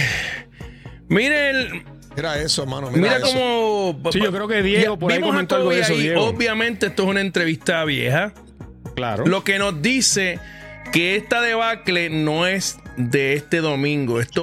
mire 1.08 1.50
el, 1.50 1.84
Mira 2.16 2.40
eso, 2.40 2.68
mano. 2.68 2.92
Mira, 2.92 3.18
eso. 3.18 3.26
cómo. 3.26 4.12
Sí, 4.12 4.20
yo 4.22 4.32
creo 4.32 4.48
que 4.48 4.62
Diego 4.62 5.00
por 5.00 5.12
ahí 5.12 5.20
comentó 5.20 5.56
algo 5.56 5.72
de 5.72 5.80
eso, 5.80 5.94
ahí. 5.94 6.02
Diego. 6.02 6.24
Obviamente, 6.24 6.86
esto 6.86 7.02
es 7.02 7.10
una 7.10 7.22
entrevista 7.22 7.84
vieja. 7.84 8.32
Claro. 8.96 9.26
Lo 9.26 9.44
que 9.44 9.58
nos 9.58 9.82
dice 9.82 10.40
que 10.94 11.16
esta 11.16 11.42
debacle 11.42 12.12
no 12.12 12.46
es 12.46 12.78
de 12.96 13.34
este 13.34 13.58
domingo. 13.58 14.22
Esto 14.22 14.36